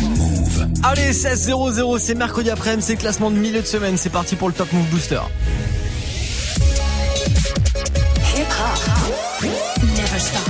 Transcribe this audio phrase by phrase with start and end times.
[0.00, 0.68] Move.
[0.82, 3.96] Allez, 16-0-0, c'est mercredi après-midi, c'est classement de milieu de semaine.
[3.96, 5.20] C'est parti pour le Top Move Booster.
[8.36, 9.46] Hip -hop.
[9.96, 10.42] Never stop.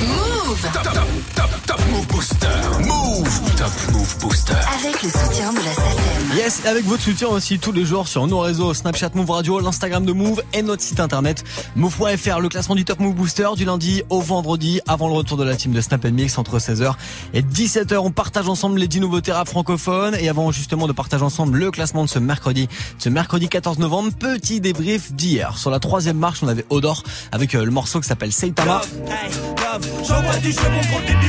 [0.00, 0.62] Move.
[0.72, 1.06] Top, top,
[1.36, 2.46] top, top Move Booster.
[2.80, 3.40] Move.
[3.56, 4.54] Top Move Booster.
[4.78, 5.99] Avec le soutien de la SACEM.
[6.40, 10.06] Yes, avec votre soutien aussi tous les jours sur nos réseaux Snapchat Move Radio, l'Instagram
[10.06, 11.44] de Move et notre site internet
[11.76, 12.40] move.fr.
[12.40, 15.54] Le classement du Top Move Booster du lundi au vendredi avant le retour de la
[15.54, 16.94] team de Snap Mix entre 16h
[17.34, 17.94] et 17h.
[17.98, 21.70] On partage ensemble les 10 nouveautés rap francophones et avant justement de partager ensemble le
[21.70, 24.10] classement de ce mercredi, ce mercredi 14 novembre.
[24.18, 25.58] Petit débrief d'hier.
[25.58, 27.02] Sur la troisième marche, on avait Odor
[27.32, 28.36] avec euh, le morceau qui s'appelle du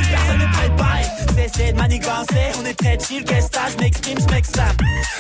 [0.04, 0.16] jeu,
[1.36, 4.76] Cessez de manigancer, on est très chill, qu'est-ce que je m'exprime, je m'exclame.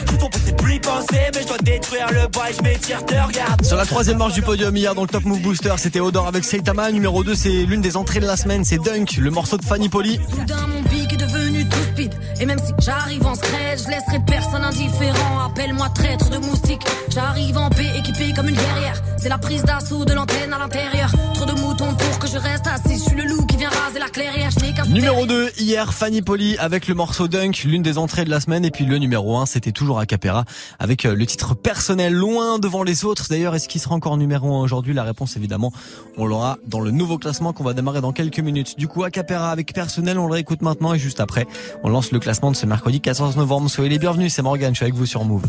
[0.05, 3.05] Tout ton c'est plus y penser, mais je dois détruire le bois et je m'étire,
[3.05, 3.65] te regarde.
[3.65, 6.43] Sur la troisième marche du podium hier dans le Top Move Booster, c'était Odor avec
[6.43, 6.91] Seitama.
[6.91, 9.89] Numéro 2, c'est l'une des entrées de la semaine, c'est Dunk, le morceau de Fanny
[9.89, 10.19] Poli.
[10.29, 12.13] Soudain, mon pic est devenu tout speed.
[12.39, 15.45] Et même si j'arrive en scratch, je laisserai personne indifférent.
[15.45, 16.81] Appelle-moi traître de moustique.
[17.09, 19.01] J'arrive en paix, équipé comme une guerrière.
[19.17, 21.11] C'est la prise d'assaut de l'antenne à l'intérieur.
[21.35, 22.97] Trop de moutons pour que je reste assis.
[22.97, 24.49] Je suis le loup qui vient raser la clairière.
[24.87, 28.65] Numéro 2, hier, Fanny Poli avec le morceau Dunk, l'une des entrées de la semaine.
[28.65, 30.45] Et puis le numéro 1, c'était toujours à Capera
[30.79, 33.27] avec euh, le titre personnel loin devant les autres.
[33.29, 34.95] D'ailleurs, est-ce qu'il sera encore numéro 1 aujourd'hui?
[34.95, 35.71] La réponse, évidemment,
[36.17, 38.79] on l'aura dans le nouveau classement qu'on va démarrer dans quelques minutes.
[38.79, 41.45] Du coup, à Capera avec personnel, on le réécoute maintenant et juste après,
[41.83, 43.69] on lance le classement de ce mercredi 14 novembre.
[43.69, 45.43] Soyez les bienvenus, c'est Morgan, je suis avec vous sur Move.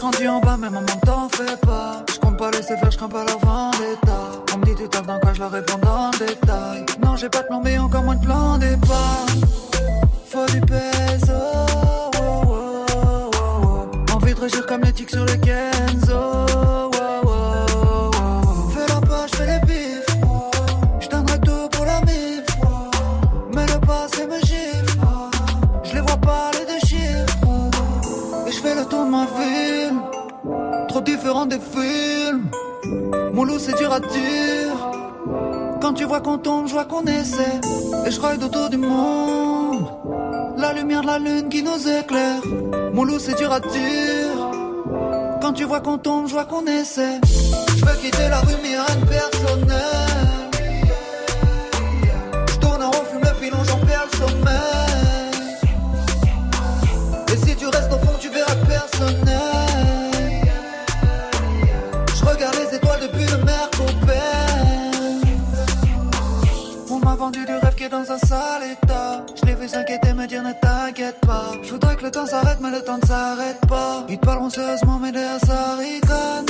[0.00, 2.02] Grandi en bas, mais maman t'en fais pas.
[2.12, 4.18] Je compte pas laisser faire, je crains pas leur vendetta.
[4.54, 6.86] On me dit tu taffes dans quoi, je leur réponds le détail.
[7.04, 9.26] Non, j'ai pas de plan, mais encore moins de plan départ.
[10.26, 11.32] Faut du peso.
[12.18, 16.79] Oh, oh, oh, Envie de réagir comme les tics sur le Kenzo.
[31.30, 32.50] Différent des films.
[33.32, 34.74] Mon loup, c'est dur à dire.
[35.80, 37.60] Quand tu vois qu'on tombe, je vois qu'on essaie.
[38.04, 39.86] Et je ride autour du monde.
[40.56, 42.42] La lumière de la lune qui nous éclaire.
[42.92, 44.38] Mon loup, c'est dur à dire.
[45.40, 47.20] Quand tu vois qu'on tombe, je vois qu'on essaie.
[47.76, 50.50] Je veux quitter la rue, mais rien de personnel.
[52.48, 55.60] Je tourne en rond, fume le pilon, j'en perds le sommeil.
[57.32, 59.49] Et si tu restes au fond, tu verras personnel.
[67.30, 69.24] Du rêve qui est dans un sale état.
[69.36, 71.52] Je l'ai vu s'inquiéter, me dire ne t'inquiète pas.
[71.62, 74.04] Je voudrais que le temps s'arrête, mais le temps ne s'arrête pas.
[74.08, 76.46] Ils te parleront sérieusement, mais derrière ça ricane.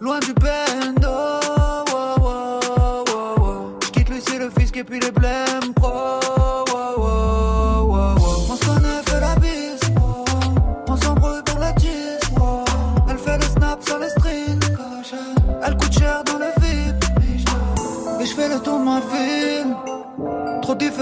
[0.00, 5.72] Loin du bendo, wow, wow, wow, Je quitte Lucie, le fisc et puis les blèmes
[5.74, 6.23] pro.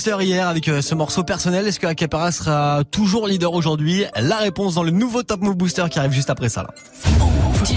[0.00, 1.66] Booster hier avec euh, ce morceau personnel.
[1.66, 4.06] Est-ce que Acapara sera toujours leader aujourd'hui?
[4.18, 6.70] La réponse dans le nouveau Top Move Booster qui arrive juste après ça là.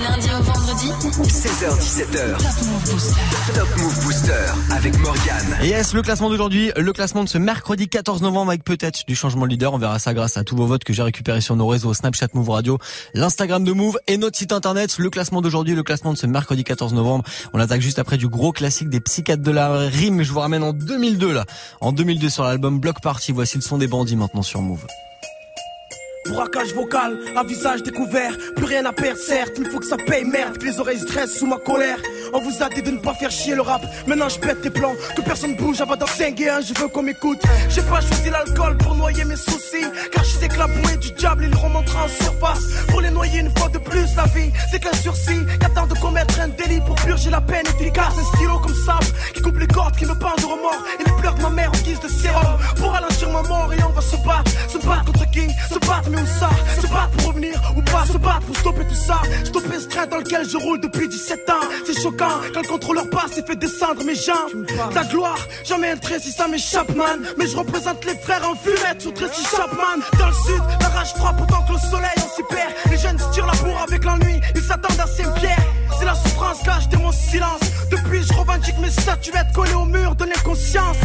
[0.04, 0.90] Lundi au vendredi
[1.24, 2.38] 16h17h
[3.56, 4.34] Top Move Booster
[4.72, 8.66] avec Morgan Et yes, le classement d'aujourd'hui, le classement de ce mercredi 14 novembre avec
[8.66, 9.74] peut-être du changement de leader.
[9.74, 12.28] On verra ça grâce à tous vos votes que j'ai récupérés sur nos réseaux Snapchat
[12.34, 12.80] Move Radio,
[13.14, 14.98] l'Instagram de Move et notre site internet.
[14.98, 17.24] Le classement d'aujourd'hui, le classement de ce mercredi 14 novembre.
[17.54, 20.22] On attaque juste après du gros classique des psychiatres de la rime.
[20.22, 21.46] Je vous ramène en 2002 là.
[21.80, 23.32] En 2002 sur l'album Block Party.
[23.32, 24.86] Voici le son des bandits maintenant sur Move.
[26.30, 30.24] Braquage vocal, à visage découvert, plus rien à perdre, certes, il faut que ça paye,
[30.24, 31.98] merde, que les oreilles stressent sous ma colère.
[32.34, 34.70] On vous a dit de ne pas faire chier le rap, maintenant je pète tes
[34.70, 37.42] plans, que personne bouge avant dans 5 et 1, je veux qu'on m'écoute.
[37.70, 41.12] J'ai pas choisi l'alcool pour noyer mes soucis, car je sais que la bouée du
[41.12, 42.64] diable il remontera en surface.
[42.88, 46.40] Pour les noyer une fois de plus, la vie, c'est qu'un sursis, qu'attend de commettre
[46.40, 48.14] un délit pour purger la peine efficace.
[48.18, 51.16] Un stylo comme sable, qui coupe les cordes, qui me parle de remords, et les
[51.22, 52.58] pleurs de ma mère en guise de sérum.
[52.78, 55.48] Pour ralentir ma mort, et on va se battre, se battre contre qui?
[55.70, 56.50] Se battre mais où ça
[56.80, 59.22] Se battre pour revenir ou pas Se battre pour stopper tout ça.
[59.44, 61.68] Stopper ce train dans lequel je roule depuis 17 ans.
[61.86, 64.66] C'est choquant quand le contrôleur passe et fait descendre mes jambes.
[64.94, 67.22] Ta gloire, jamais un trait si ça m'échappe man.
[67.38, 70.00] Mais je représente les frères en fumette sous Tracy Chapman.
[70.20, 72.72] Dans le sud, la rage frappe autant que le soleil on s'y perd.
[72.92, 75.66] Les jeunes se tirent la bourre avec l'ennui Ils s'attendent à Saint-Pierre
[76.00, 77.62] C'est la souffrance cache de mon silence.
[77.90, 80.98] Depuis je revendique mes statuettes collées au mur de l'inconscience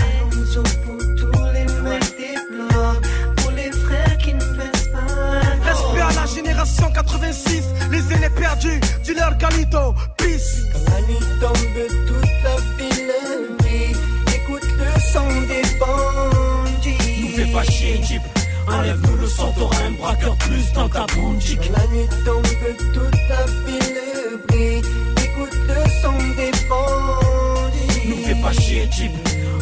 [6.78, 10.64] 186, les aînés perdus, dealer Galito, peace.
[10.72, 13.12] Quand la nuit tombe, toute la ville
[13.58, 13.96] brille,
[14.34, 17.22] écoute le son des bandits.
[17.22, 18.22] Nous fais pas chier, Jeep,
[18.68, 21.56] enlève-nous le son, t'auras un braqueur plus dans ta bandit.
[21.56, 22.46] Quand la nuit tombe,
[22.94, 23.17] toute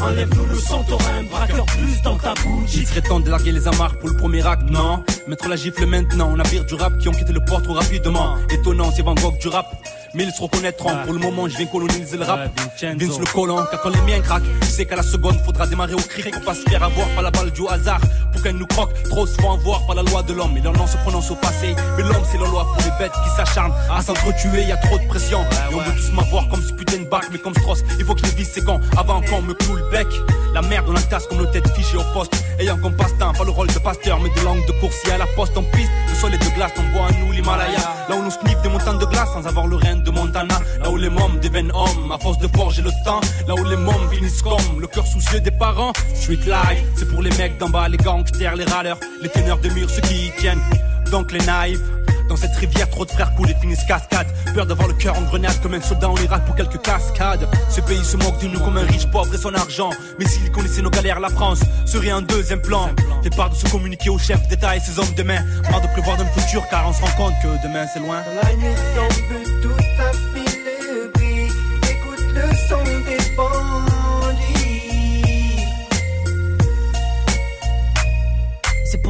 [0.06, 1.25] Enlève-nous le sang, t'auras un
[1.64, 2.70] plus dans ta bouche.
[2.75, 5.85] Il serait temps de larguer les amarres pour le premier acte, non Mettre la gifle
[5.87, 8.37] maintenant, on navire du rap qui ont quitté le port trop rapidement.
[8.49, 9.67] Étonnant, c'est Van Gogh du rap
[10.16, 10.90] mais ils se reconnaîtront.
[11.04, 12.50] Pour le moment, je viens coloniser le rap.
[12.80, 15.94] Vince le colon, car quand les miens craquent, tu sais qu'à la seconde, faudra démarrer
[15.94, 18.00] au cri pour pas se faire avoir par la balle du hasard.
[18.32, 20.56] Pour qu'elle nous croque, trop se font avoir par la loi de l'homme.
[20.56, 23.30] Et nom se prononce au passé, mais l'homme c'est la loi pour les bêtes qui
[23.36, 24.64] s'acharnent à s'entretuer.
[24.64, 27.24] Y a trop de pression, et on veut tous m'avoir comme ce putain de bac,
[27.30, 29.76] mais comme Strauss, il faut que je les vise, c'est quand avant qu'on me cloue
[29.76, 30.06] le bec.
[30.54, 32.32] La merde, on la casse comme nos têtes fichées au poste.
[32.58, 35.26] Ayant comme passe-temps, pas le rôle de pasteur, mais de langue de coursier à la
[35.26, 35.90] poste en piste.
[36.08, 37.78] Le sol est de glace, on boit à nous l'Himalaya.
[38.08, 40.58] Là où on sniffe des montagnes de glace sans avoir le rein de Montana.
[40.82, 43.20] Là où les mômes deviennent hommes, à force de forger le temps.
[43.46, 45.93] Là où les mômes finissent comme le cœur soucieux des parents.
[46.14, 49.69] Street life, c'est pour les mecs d'en bas, les gangsters, les râleurs, les teneurs de
[49.70, 50.62] murs, ceux qui y tiennent.
[51.10, 51.81] Donc les naïfs.
[52.28, 54.26] Dans cette rivière, trop de frères coulent et finissent cascade.
[54.55, 57.49] Peur d'avoir le cœur en grenade comme un soldat en Irak pour quelques cascades.
[57.69, 59.90] Ce pays se moque de nous comme un riche pauvre et son argent.
[60.19, 62.90] Mais s'il connaissait nos galères, la France serait un deuxième plan.
[63.23, 65.44] Fait part de se communiquer aux chefs d'État et ses hommes de main.
[65.70, 68.23] Marre de prévoir dans le futur car on se rend compte que demain c'est loin.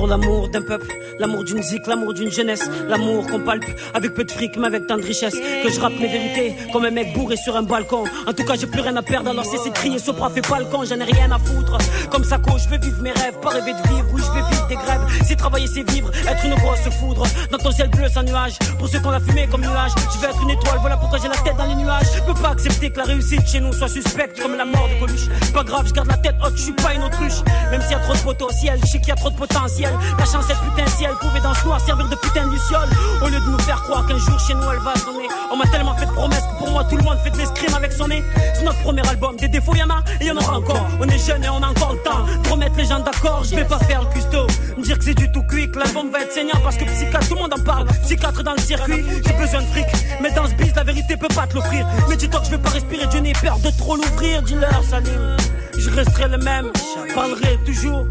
[0.06, 0.86] L'amour d'un peuple,
[1.18, 3.64] l'amour d'une musique, l'amour d'une jeunesse, l'amour qu'on palpe
[3.94, 5.34] avec peu de fric mais avec tant de richesse.
[5.62, 8.04] Que je rappe mes vérités comme un mec bourré sur un balcon.
[8.26, 9.98] En tout cas, j'ai plus rien à perdre alors c'est crier.
[10.36, 11.78] Fait pas le con, j'en ai rien à foutre.
[12.10, 14.06] Comme ça, quoi, je veux vivre mes rêves, pas rêver de vivre.
[14.12, 15.00] Oui, je vais vivre des grèves.
[15.24, 17.24] Si travailler c'est vivre, être une grosse foudre.
[17.50, 19.92] Dans ton ciel bleu sans nuage, pour ceux qu'on a fumé comme nuage.
[20.14, 22.06] Je vais être une étoile, voilà pourquoi j'ai la tête dans les nuages.
[22.14, 25.00] Je peux pas accepter que la réussite chez nous soit suspecte comme la mort de
[25.00, 25.28] Coluche.
[25.54, 27.40] Pas grave, je garde la tête haute, je suis pas une autruche.
[27.70, 29.92] Même s'il y a trop de potentiel, je sais qu'il y a trop de potentiel.
[30.18, 32.88] La chance, cette putain ciel pouvait dans ce noir servir de putain de luciole.
[33.22, 35.28] Au lieu de nous faire croire qu'un jour chez nous elle va sonner.
[35.50, 37.74] On m'a tellement fait de promesses que pour moi tout le monde fait de l'escrime
[37.74, 38.22] avec son nez.
[38.54, 40.86] C'est notre premier album, des défauts y'en a et y'en aura encore.
[41.00, 43.42] On est jeune et on a encore le temps de remettre les gens d'accord.
[43.44, 44.46] Je vais pas faire le custo,
[44.76, 47.34] me dire que c'est du tout que l'album va être saignant parce que psychiatre, tout
[47.34, 47.86] le monde en parle.
[48.02, 49.86] Psychiatre dans le circuit, j'ai besoin de fric.
[50.20, 51.86] Mais dans ce biz, la vérité peut pas te l'offrir.
[52.08, 54.42] Mais dis-toi que je vais pas respirer, Dieu n'ai peur de trop l'ouvrir.
[54.42, 55.36] Dis-leur, Salim,
[55.78, 56.70] je resterai le même,
[57.08, 58.06] je parlerai toujours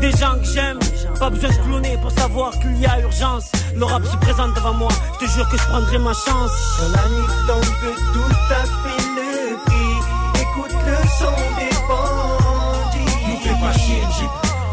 [0.00, 0.78] des gens que j'aime.
[1.18, 3.52] Pas besoin de cloner pour savoir qu'il y a urgence.
[3.74, 6.52] Le rap se présente devant moi, je te jure que je prendrai ma chance.
[6.78, 7.74] Quand la nuit tombe,
[8.12, 10.02] toute ta ville brille.
[10.44, 13.16] Écoute le son des bandits.
[13.28, 14.30] Nous fais pas chier, Jeep.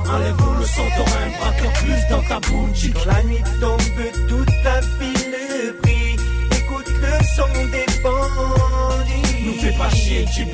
[0.10, 2.94] Enlève-nous le son, t'auras un braqueur plus dans ta boutique.
[2.94, 3.82] Quand la nuit tombe,
[4.30, 6.16] toute ta ville brille.
[6.52, 9.27] Écoute le son des bandits.
[9.48, 10.50] Nous fais pas chier, Jeep.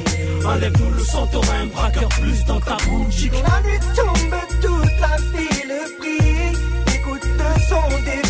[0.45, 3.33] Enlève-nous le son, t'auras un braqueur plus dans ta boutique.
[3.33, 6.57] La nuit tombe, toute la ville brille.
[6.95, 7.27] Écoute
[7.67, 8.23] son des.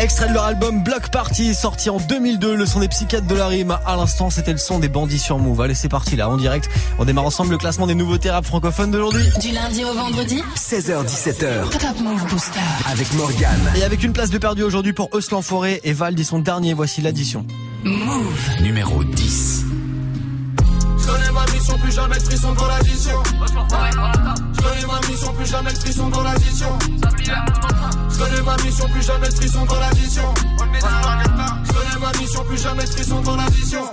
[0.00, 2.56] Extrait de leur album Block Party, sorti en 2002.
[2.56, 3.76] Le son des psychiatres de la rime.
[3.84, 5.60] À l'instant, c'était le son des bandits sur Move.
[5.60, 6.70] Allez, c'est parti là, en direct.
[6.98, 9.24] On démarre ensemble le classement des nouveautés rap francophones d'aujourd'hui.
[9.42, 11.68] Du lundi au vendredi 16h17h.
[11.78, 12.60] Top Move Booster.
[12.90, 13.72] Avec Morgane.
[13.76, 16.72] Et avec une place de perdu aujourd'hui pour Euslan Forêt et Val dit son dernier.
[16.72, 17.44] Voici l'addition.
[17.84, 19.59] Move Numéro 10.
[21.30, 23.22] Connais ma mission, plus jamais de frisson dans l'addition.
[23.22, 26.78] Je connais ma mission, plus jamais de frisson dans l'addition.
[28.10, 30.34] Je connais ma mission, plus jamais de frisson dans l'addition.
[30.34, 33.84] Je connais ma mission, plus jamais de frisson dans l'addition.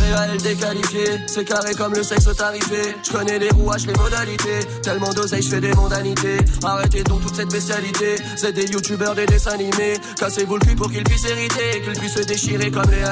[0.00, 1.04] Réel déqualifié.
[1.26, 2.94] C'est carré comme le sexe tarifé.
[3.02, 4.60] Je connais les rouages, les modalités.
[4.82, 6.38] Tellement d'oseille, je fais des mondanités.
[6.62, 8.16] Arrêtez donc toute cette bestialité.
[8.36, 9.94] C'est des youtubeurs, des dessins animés.
[10.18, 11.82] Cassez-vous le cul pour qu'ils puissent hériter.
[11.82, 13.04] Qu'ils puissent se déchirer comme les.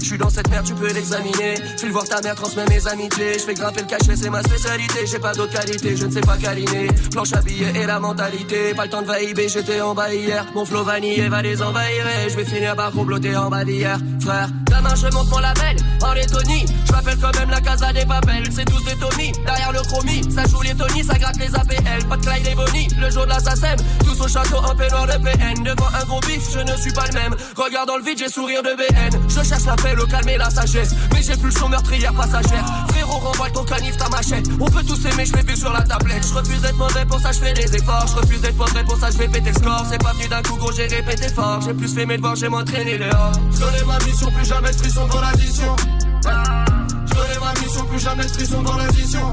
[0.00, 1.54] Je suis dans cette merde, tu peux l'examiner.
[1.76, 3.34] File voir ta mère, transmet mes amitiés.
[3.34, 5.06] Je fais grimper le cachet, c'est ma spécialité.
[5.06, 6.88] J'ai pas d'autre qualité, je ne sais pas câliner.
[7.10, 8.74] Planche à billets et la mentalité.
[8.74, 10.46] Pas le temps de vaïber, j'étais en bas hier.
[10.54, 12.04] Mon flow vanillé va les envahir.
[12.28, 13.98] Je vais finir par comploter en bas d'hier.
[14.20, 15.76] Frère, demain je monte mon label.
[16.12, 18.44] En Lettonie, je m'appelle quand même la casa des papels.
[18.54, 20.22] C'est tous des Tony, derrière le chromie.
[20.30, 22.06] Ça joue les Tony, ça gratte les APL.
[22.06, 23.74] Pas de Clyde et Bonnie, le jour de l'assassin.
[24.04, 25.62] Tous au château en peignoir de PN.
[25.64, 27.34] Devant un gros bif, je ne suis pas le même.
[27.56, 29.26] Regarde dans le vide, j'ai sourire de BN.
[29.26, 30.94] Je cherche la paix, le calme et la sagesse.
[31.14, 32.66] Mais j'ai plus le son meurtrière passagère.
[32.88, 34.44] Frérot, renvoie ton canif, ta machette.
[34.60, 36.26] On peut tous aimer, je vu sur la tablette.
[36.28, 38.06] Je refuse d'être mauvais, pour ça je fais des efforts.
[38.08, 39.86] Je refuse d'être mauvais, pour ça je vais péter le score.
[39.90, 41.62] C'est pas venu d'un coup, gros, j'ai répété fort.
[41.62, 43.32] J'ai plus fait mes devoirs, j'ai m'entraîné dehors.
[43.50, 45.74] Je connais ma mission, plus jamais de frisson l'addition.
[46.24, 49.30] Je connais ma mission, plus jamais de frisson dans l'addition.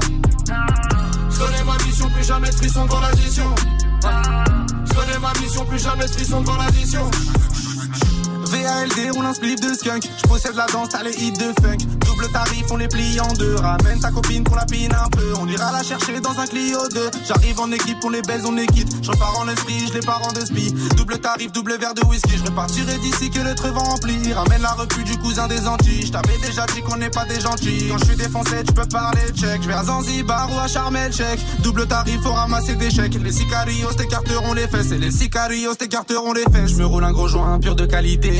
[1.30, 3.54] Je connais ma mission, plus jamais de frisson dans l'addition.
[4.02, 7.10] Je connais ma mission, plus jamais de frisson dans l'addition.
[8.50, 10.02] VALD, un spliff de skunk.
[10.02, 11.78] Je possède la danse, t'as les hits de funk.
[12.04, 13.54] Double tarif, on les plie en deux.
[13.54, 15.32] Ramène ta copine pour la pine un peu.
[15.40, 17.10] On ira la chercher dans un Clio 2.
[17.28, 18.92] J'arrive en équipe, on les baise, on les quitte.
[19.02, 20.74] Je repars en esprit, je les pars en spi.
[20.96, 22.36] Double tarif, double verre de whisky.
[22.38, 24.36] Je repartirai d'ici que le treu va remplir.
[24.36, 26.06] Ramène la repu du cousin des Antilles.
[26.06, 27.86] Je t'avais déjà dit qu'on n'est pas des gentils.
[27.88, 29.62] Quand je suis défoncé, tu peux parler check.
[29.62, 30.66] Je vais à Zanzibar ou à
[31.10, 31.38] check.
[31.62, 33.14] Double tarif, faut ramasser des chèques.
[33.22, 34.90] Les sicarios t'écarteront les fesses.
[34.90, 36.72] Et les sicarios t'écarteront les fesses.
[36.72, 38.39] Je me roule un gros joint pur de qualité.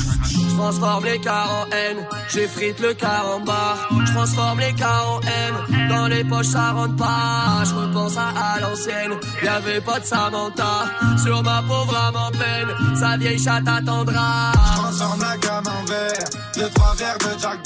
[0.61, 3.89] Transforme les cars en haine, j'effrite le car en bar.
[4.05, 7.63] Je transforme les cars en haine, dans les poches ça rentre pas.
[7.65, 9.13] Je repense à, à l'ancienne,
[9.43, 10.85] y'avait pas de Samantha.
[11.23, 14.51] Sur ma pauvre âme en peine, sa vieille chatte attendra.
[14.53, 17.63] Je transforme la gamme en verre, deux trois verres de Jack.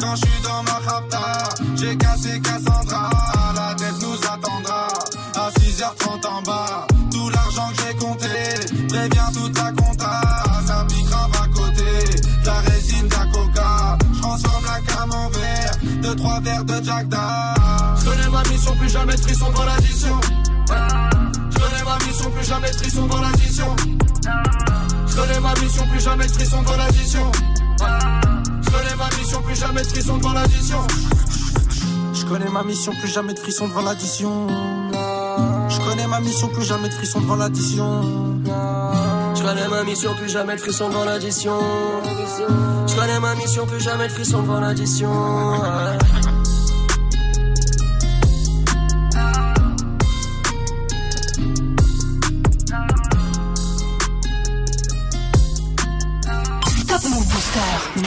[0.00, 3.10] Quand je suis dans ma rapta, j'ai cassé Cassandra.
[16.64, 17.54] Da.
[17.98, 20.20] Je connais ma mission, plus jamais de frisson dans l'addition.
[20.68, 23.76] Je connais ma mission, plus jamais de frisson dans l'addition.
[25.06, 27.32] Je connais ma mission, plus jamais de frisson dans l'addition.
[27.78, 30.86] Je connais ma mission, plus jamais de frisson dans l'addition.
[32.12, 34.46] Je connais ma mission, plus jamais de frisson devant l'addition.
[35.68, 38.02] Je connais ma mission, plus jamais de frisson devant l'addition.
[39.34, 41.58] Je connais ma mission, plus jamais de frisson devant l'addition.
[42.86, 45.10] Je connais ma mission, plus jamais de frisson devant l'addition.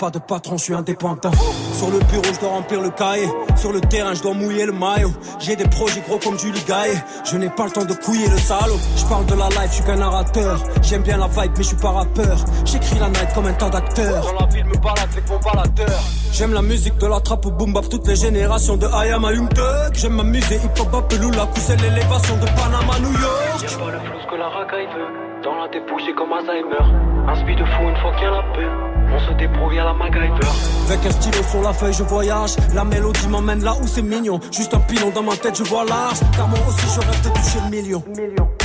[0.00, 1.30] Pas de patron, je suis indépendant.
[1.74, 3.28] Sur le bureau, je dois remplir le cahier.
[3.54, 5.10] Sur le terrain, je dois mouiller le maillot.
[5.38, 6.96] J'ai des projets gros comme Julie Gaillet.
[7.30, 8.78] Je n'ai pas le temps de couiller le salaud.
[8.96, 10.58] Je parle de la life, je suis qu'un narrateur.
[10.80, 12.38] J'aime bien la vibe, mais je suis pas rappeur.
[12.64, 14.24] J'écris la night comme un tas d'acteurs.
[14.24, 16.00] Dans la ville, me balade avec mon baladeur.
[16.32, 19.26] J'aime la musique de la trappe au boom bap, toutes les générations de I am
[19.26, 19.92] a young thug.
[19.92, 23.62] J'aime m'amuser, hip hop, Apelou, poussée l'élévation de Panama, New York.
[23.62, 25.42] Y'a pas le flou que la racaille veut.
[25.44, 26.88] Dans la dépouille, j'ai comme Alzheimer.
[27.28, 28.89] Un speed de fou une fois qu'il y a la paix.
[29.12, 30.46] On se débrouille à la MacGyver.
[30.88, 32.56] Avec un stylo sur la feuille, je voyage.
[32.74, 34.38] La mélodie m'emmène là où c'est mignon.
[34.52, 36.18] Juste un pilon dans ma tête, je vois large.
[36.36, 38.02] Car moi aussi, je rêve de toucher le million.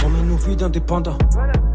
[0.05, 1.17] On a nos vies d'indépendants.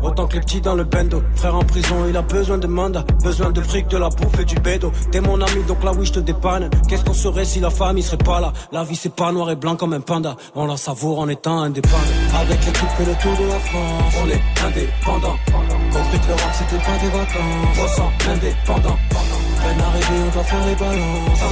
[0.02, 1.20] Autant que les petits dans le bendo.
[1.34, 3.04] Frère en prison, il a besoin de mandat.
[3.22, 4.92] Besoin de fric, de la bouffe et du bédo.
[5.10, 6.70] T'es mon ami, donc là oui, je te dépanne.
[6.88, 8.52] Qu'est-ce qu'on serait si la famille serait pas là?
[8.72, 10.36] La vie, c'est pas noir et blanc comme un panda.
[10.54, 11.98] On la savoure en étant indépendant.
[12.40, 14.14] Avec l'équipe fait le tour de la France.
[14.22, 15.36] On est indépendant.
[15.92, 17.78] Compris que l'Europe, c'était pas des vacances.
[17.82, 18.96] On sent indépendant.
[19.60, 21.42] Peine arrivée, on doit faire les balances.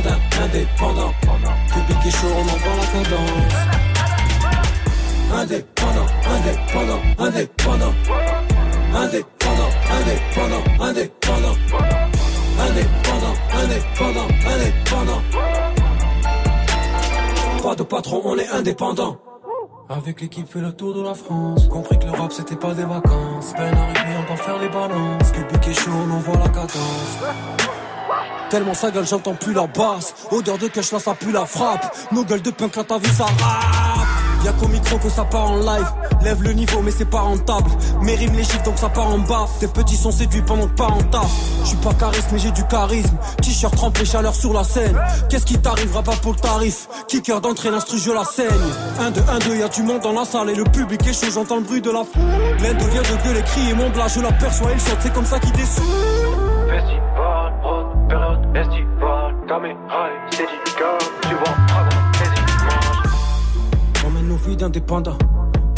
[0.42, 1.12] Indépendant.
[1.74, 3.54] Public est chaud, on envoie la cadence.
[5.30, 5.77] Indépendant,
[6.38, 7.94] indépendant, indépendant.
[8.94, 11.56] Indépendant, indépendant, indépendant.
[12.58, 15.22] Indépendant, indépendant, indépendant.
[17.62, 19.16] Pas de patron, on est indépendant.
[19.90, 21.66] Avec l'équipe fait le tour de la France.
[21.68, 23.52] Compris que le rap c'était pas des vacances.
[23.56, 25.32] Peine arrivée, on va faire les balances.
[25.32, 27.18] Pique est chaud, on voit la cadence.
[28.50, 30.14] Tellement sa gueule, j'entends plus la basse.
[30.30, 31.94] Odeur de cash, là ça pue la frappe.
[32.12, 34.07] Nos gueules de punk, là ta vie ça rappe.
[34.44, 35.92] Y'a qu'au micro que ça part en live.
[36.22, 37.70] Lève le niveau, mais c'est pas rentable.
[38.02, 39.46] Mérime les chiffres, donc ça part en bas.
[39.60, 41.30] Tes petits sont séduits pendant que pas en taf.
[41.64, 43.16] J'suis pas charisme, mais j'ai du charisme.
[43.42, 44.98] T-shirt trempé, chaleur sur la scène.
[45.28, 46.88] Qu'est-ce qui t'arrivera pas pour le tarif?
[47.08, 48.48] Kicker d'entrée, l'instru, je la saigne.
[49.00, 51.30] 1, 2, 1, 2, y'a du monde dans la salle et le public est chaud,
[51.32, 52.22] j'entends le bruit de la foule.
[52.60, 55.52] L'aide vient de gueuler, crier mon blas, je l'aperçois, il saute, c'est comme ça qu'il
[59.48, 60.27] caméra
[64.56, 65.16] D'indépendants.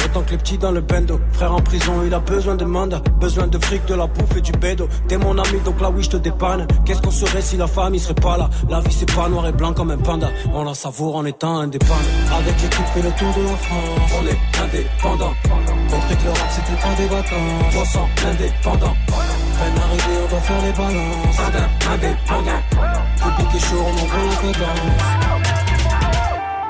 [0.07, 1.21] Autant que les petits dans le bendo.
[1.33, 3.03] Frère en prison, il a besoin de mandat.
[3.21, 4.89] Besoin de fric, de la bouffe et du bédo.
[5.07, 6.67] T'es mon ami, donc là oui, je te dépanne.
[6.87, 8.49] Qu'est-ce qu'on serait si la famille serait pas là?
[8.71, 10.29] La vie, c'est pas noir et blanc comme un panda.
[10.55, 11.95] On la savoure en étant indépendant.
[12.33, 14.13] Avec l'équipe, fait le tour de la France.
[14.19, 15.35] On est indépendant.
[15.91, 17.73] Compris que le rap, c'était pas des vacances.
[17.73, 18.97] 300 indépendant.
[19.07, 21.41] Peine arrivée, on doit faire les balances.
[21.93, 22.63] Indépendant.
[23.17, 25.30] Public est chaud, on envoie la cadence.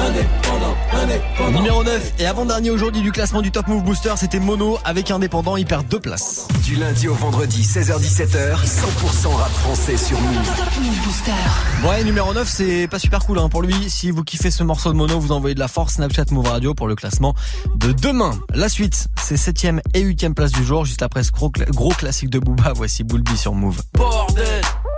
[0.00, 1.50] Indépendant, indépendant.
[1.58, 5.56] Numéro 9 et avant-dernier aujourd'hui du classement du Top Move Booster, c'était Mono avec Indépendant,
[5.56, 6.48] il perd deux places.
[6.64, 10.56] Du lundi au vendredi, 16h17h, 100% rap français sur Move.
[10.56, 11.86] Top Move Booster.
[11.88, 13.90] Ouais, numéro 9, c'est pas super cool hein, pour lui.
[13.90, 16.72] Si vous kiffez ce morceau de Mono, vous envoyez de la force Snapchat Move Radio
[16.74, 17.34] pour le classement
[17.76, 18.32] de demain.
[18.54, 21.90] La suite, c'est 7ème et 8ème place du jour, juste après ce gros, cla- gros
[21.92, 22.72] classique de Booba.
[22.74, 23.80] Voici Boulby sur Move.
[23.94, 24.62] Bordel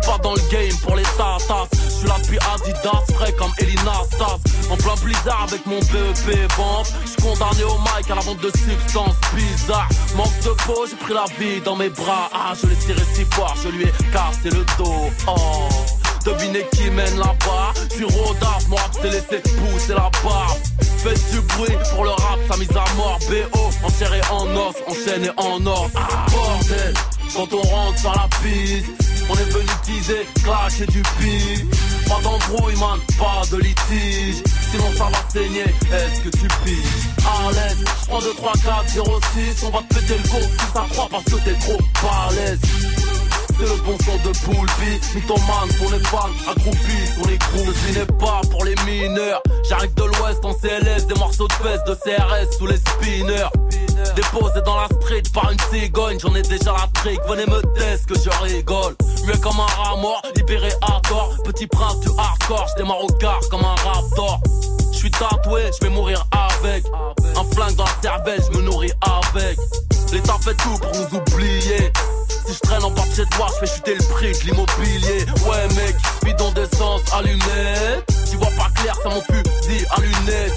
[0.00, 1.66] Suis pas dans le game pour les tatas.
[1.72, 4.38] Je suis là depuis Adidas, frais comme Elina Stas.
[4.70, 6.92] En plein blizzard avec mon BEP vente.
[7.02, 9.88] Je suis condamné au mic à la vente de substances bizarres.
[10.16, 12.30] Manque de peau, j'ai pris la vie dans mes bras.
[12.32, 15.10] Ah, je l'ai tiré si fort, je lui ai cassé le dos.
[15.26, 15.68] Oh.
[16.24, 20.58] Devinez qui mène là-bas suis rodaf, rap s'est laissé pousser la barbe
[20.98, 24.46] Faites du bruit pour le rap, sa mise à mort BO, en chair et en
[24.56, 26.94] os, enchaîné en or ah, Bordel,
[27.34, 31.64] quand on rentre sur la piste On est venu teaser, clasher du pif.
[32.08, 34.42] Pas d'embrouille man, pas de litige.
[34.70, 37.08] Sinon ça va saigner, est-ce que tu piges?
[37.26, 40.72] À l'aise, j'prends 2, 3, 4, 0, 6 On va te péter le go si
[40.72, 42.60] ça croit parce que t'es trop balèze
[43.58, 47.98] c'est le bon son de Poulpi Mythomane pour les fans, accroupis pour les crews Je
[47.98, 49.42] n'est pas pour les mineurs.
[49.68, 53.48] J'arrive de l'ouest en CLS Des morceaux de fesses de CRS sous les spinners
[54.14, 56.18] Déposé dans la street par une cigogne.
[56.20, 58.94] J'en ai déjà la trick, venez me test que je rigole.
[59.24, 60.70] Muet comme un rat mort, libéré
[61.08, 61.34] tort.
[61.44, 64.40] Petit prince du hardcore, j'démarre au quart comme un raptor.
[64.92, 66.84] Je suis tatoué, je vais mourir avec.
[67.36, 69.58] Un flingue dans la cervelle, je me nourris avec.
[70.12, 71.92] L'État fait tout pour nous oublier.
[72.46, 75.26] Si je traîne en bas de toi, je fais chuter le prix de l'immobilier.
[75.46, 78.06] Ouais, mec, bidon d'essence, allumette.
[78.30, 80.54] Tu vois pas clair, c'est mon fusil à lunettes.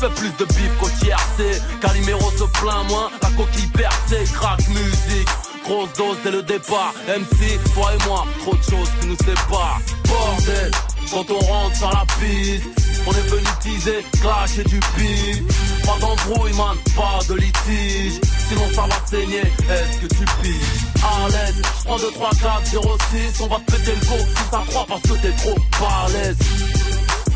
[0.00, 1.60] Je fais plus de bif qu'au tiercé.
[1.82, 5.28] Calimero se plaint moins, la coquille percée, crack musique.
[5.64, 6.94] Grosse dose dès le départ.
[7.06, 9.80] MC, toi et moi, trop de choses qui nous séparent.
[10.08, 10.70] Bordel,
[11.10, 12.64] quand on rentre sur la piste.
[13.06, 15.42] On est venu teaser, clasher du pif
[15.86, 20.84] Pas d'embrouille man, pas de litige Sinon ça va saigner, est-ce que tu piges?
[21.02, 22.98] À l'aise, j'prends 2, 3, 4, 0,
[23.32, 26.36] 6 On va te péter le go si ça croit parce que t'es trop balèze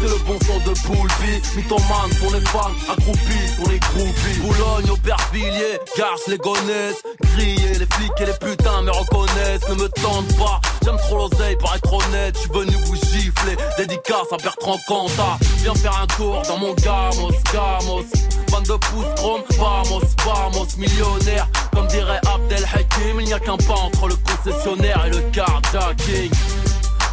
[0.04, 4.40] c'est le bon son de Poulpi Mythomane pour les fans, accroupis pour les groupies.
[4.40, 9.68] Boulogne, Aubervilliers, Garches, les gonnesses Grillés, les flics et les putains me reconnaissent.
[9.68, 12.36] Ne me tente pas, j'aime trop l'oseille pour être honnête.
[12.36, 15.38] J'suis venu vous gifler, dédicace à Bertrand Cantat.
[15.62, 18.04] Viens faire un tour dans mon gamos, gamos.
[18.50, 20.68] 22 pouces chrome, vamos, vamos.
[20.76, 25.20] Millionnaire, comme dirait Abdel Hakim Il n'y a qu'un pas entre le concessionnaire et le
[25.32, 26.30] carjacking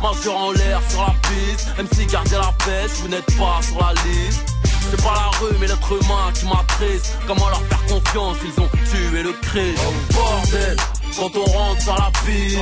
[0.02, 1.68] Majeur en l'air sur la piste.
[1.78, 4.52] MC gardez la pêche, vous n'êtes pas sur la liste.
[4.90, 8.68] C'est pas la rue mais l'être humain qui m'attriste Comment leur faire confiance, ils ont
[8.68, 9.80] tué le Christ.
[10.12, 10.78] Bordel,
[11.16, 12.58] quand on rentre sur la piste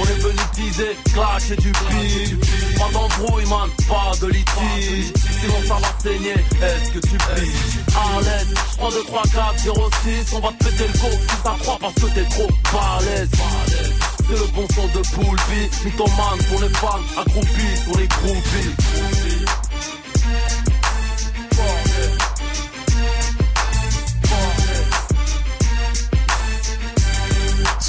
[0.00, 5.12] On est venu teaser, clasher du pif Pas d'embrouille man, pas de litige.
[5.40, 9.90] Sinon ça va saigner, est-ce que tu piges À l'aise, j'prends 2, 3, 4, 0,
[10.02, 13.30] 6 On va te péter le go si ça croit parce que t'es trop balèze
[14.34, 15.84] le bon son de Poulpi.
[15.84, 19.47] Mythomane pour les fans, accroupis pour les groupies.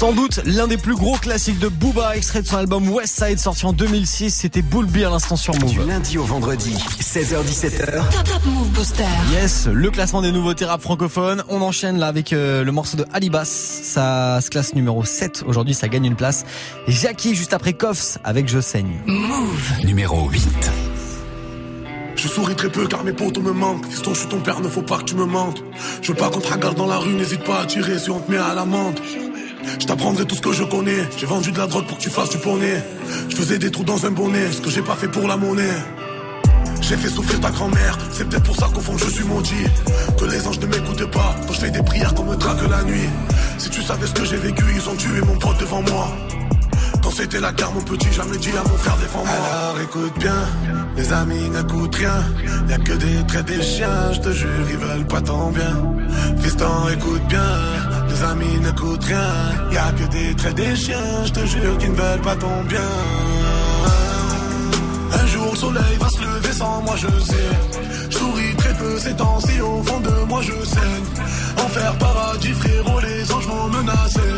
[0.00, 3.38] Sans doute l'un des plus gros classiques de Booba, extrait de son album West Side
[3.38, 4.30] sorti en 2006.
[4.30, 5.72] C'était Bullby à l'instant sur Move.
[5.72, 8.08] Du lundi au vendredi, 16h17h.
[8.24, 9.04] Top, Move Booster.
[9.30, 11.44] Yes, le classement des nouveautés rap francophones.
[11.50, 13.44] On enchaîne là avec euh, le morceau de Alibas.
[13.44, 15.44] Ça se classe numéro 7.
[15.46, 16.46] Aujourd'hui, ça gagne une place.
[16.88, 19.02] Jackie juste après Koffs avec Je saigne.
[19.04, 19.84] Move.
[19.84, 20.70] Numéro 8.
[22.16, 23.84] Je souris très peu car mes potes me manquent.
[23.84, 25.62] Fiston, je suis ton père, ne faut pas que tu me mentes.
[26.00, 28.20] Je veux pas qu'on te regarde dans la rue, n'hésite pas à tirer si on
[28.20, 28.98] te met à l'amende.
[29.78, 31.08] Je t'apprendrai tout ce que je connais.
[31.16, 32.82] J'ai vendu de la drogue pour que tu fasses du poney.
[33.28, 35.78] Je faisais des trous dans un bonnet, ce que j'ai pas fait pour la monnaie.
[36.80, 39.66] J'ai fait souffrir ta grand-mère, c'est peut-être pour ça qu'au fond je suis maudit.
[40.18, 42.82] Que les anges ne m'écoutent pas, quand je fais des prières qu'on me traque la
[42.82, 43.08] nuit.
[43.58, 46.08] Si tu savais ce que j'ai vécu, ils ont tué mon pote devant moi.
[47.02, 49.28] Quand c'était la guerre, mon petit, jamais dit à mon frère défends-moi.
[49.30, 50.48] Alors écoute bien,
[50.96, 52.24] les amis n'écoutent rien.
[52.68, 55.76] Y'a que des traits des chiens, je te jure, ils veulent pas ton bien.
[56.40, 57.40] Fiston, écoute bien,
[58.10, 59.70] les amis n'écoutent rien.
[59.72, 62.90] Y'a que des traits des chiens, je te jure, qu'ils ne veulent pas ton bien.
[65.12, 67.50] Un jour le soleil va se lever sans moi je sais.
[68.10, 69.60] Je souris très peu ces temps-ci.
[69.60, 71.08] Au fond de moi je saigne.
[71.64, 74.28] Enfer paradis frérot les anges m'ont menacé.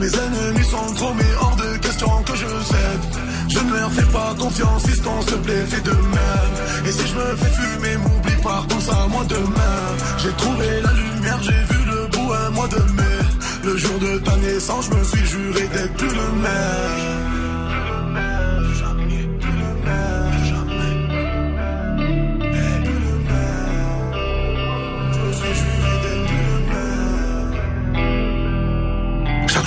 [0.00, 3.04] Mes ennemis sont trop mais hors de question que je cède.
[3.48, 6.54] Je ne leur fais pas confiance fiston s'il te plaît fais de même.
[6.86, 9.78] Et si je me fais fumer m'oublie pas pense à moi demain.
[10.18, 13.11] J'ai trouvé la lumière j'ai vu le bout un mois de mai
[13.64, 17.31] Le jour de ta naissance je me suis juré d'être plus le même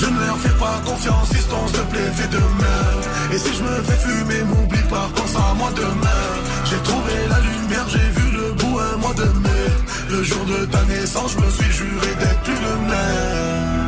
[0.00, 3.62] Je ne leur fais pas confiance fiston s'il te plaît fais de Et si je
[3.62, 6.22] me fais fumer m'oublie pas pense à moi demain
[6.64, 9.66] J'ai trouvé la lumière j'ai vu le bout un mois de mai
[10.08, 13.80] Le jour de ta naissance je me suis juré d'être plus le même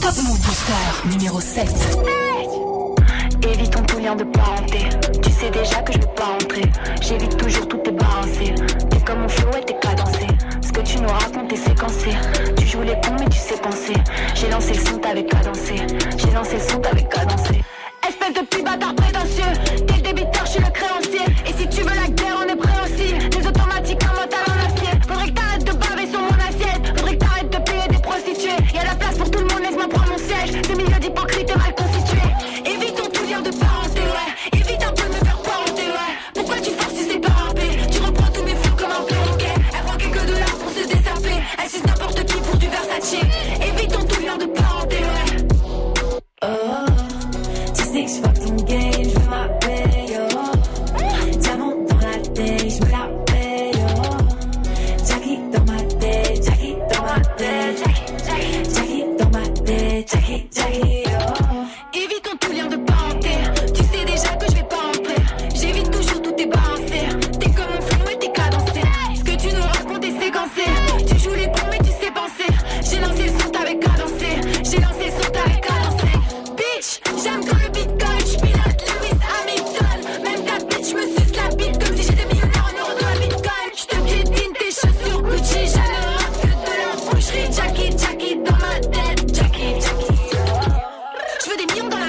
[0.00, 1.08] Top Move Booster.
[1.10, 2.31] Numéro 7.
[3.44, 4.78] Évitons tout lien de parenté.
[5.22, 6.62] Tu sais déjà que je vais pas rentrer.
[7.00, 8.54] J'évite toujours tout tes balancé.
[8.90, 10.26] T'es comme mon flow et t'es cadencé.
[10.60, 12.10] Ce que tu nous racontes est séquencé.
[12.56, 13.94] Tu joues les cons mais tu sais penser.
[14.34, 15.74] J'ai lancé le son, t'avais cadencé.
[16.16, 17.62] J'ai lancé le son, t'avais cadencé.
[18.06, 19.52] Espèce de petit bâtard prétentieux.
[19.86, 20.71] T'es le débiteur, je suis le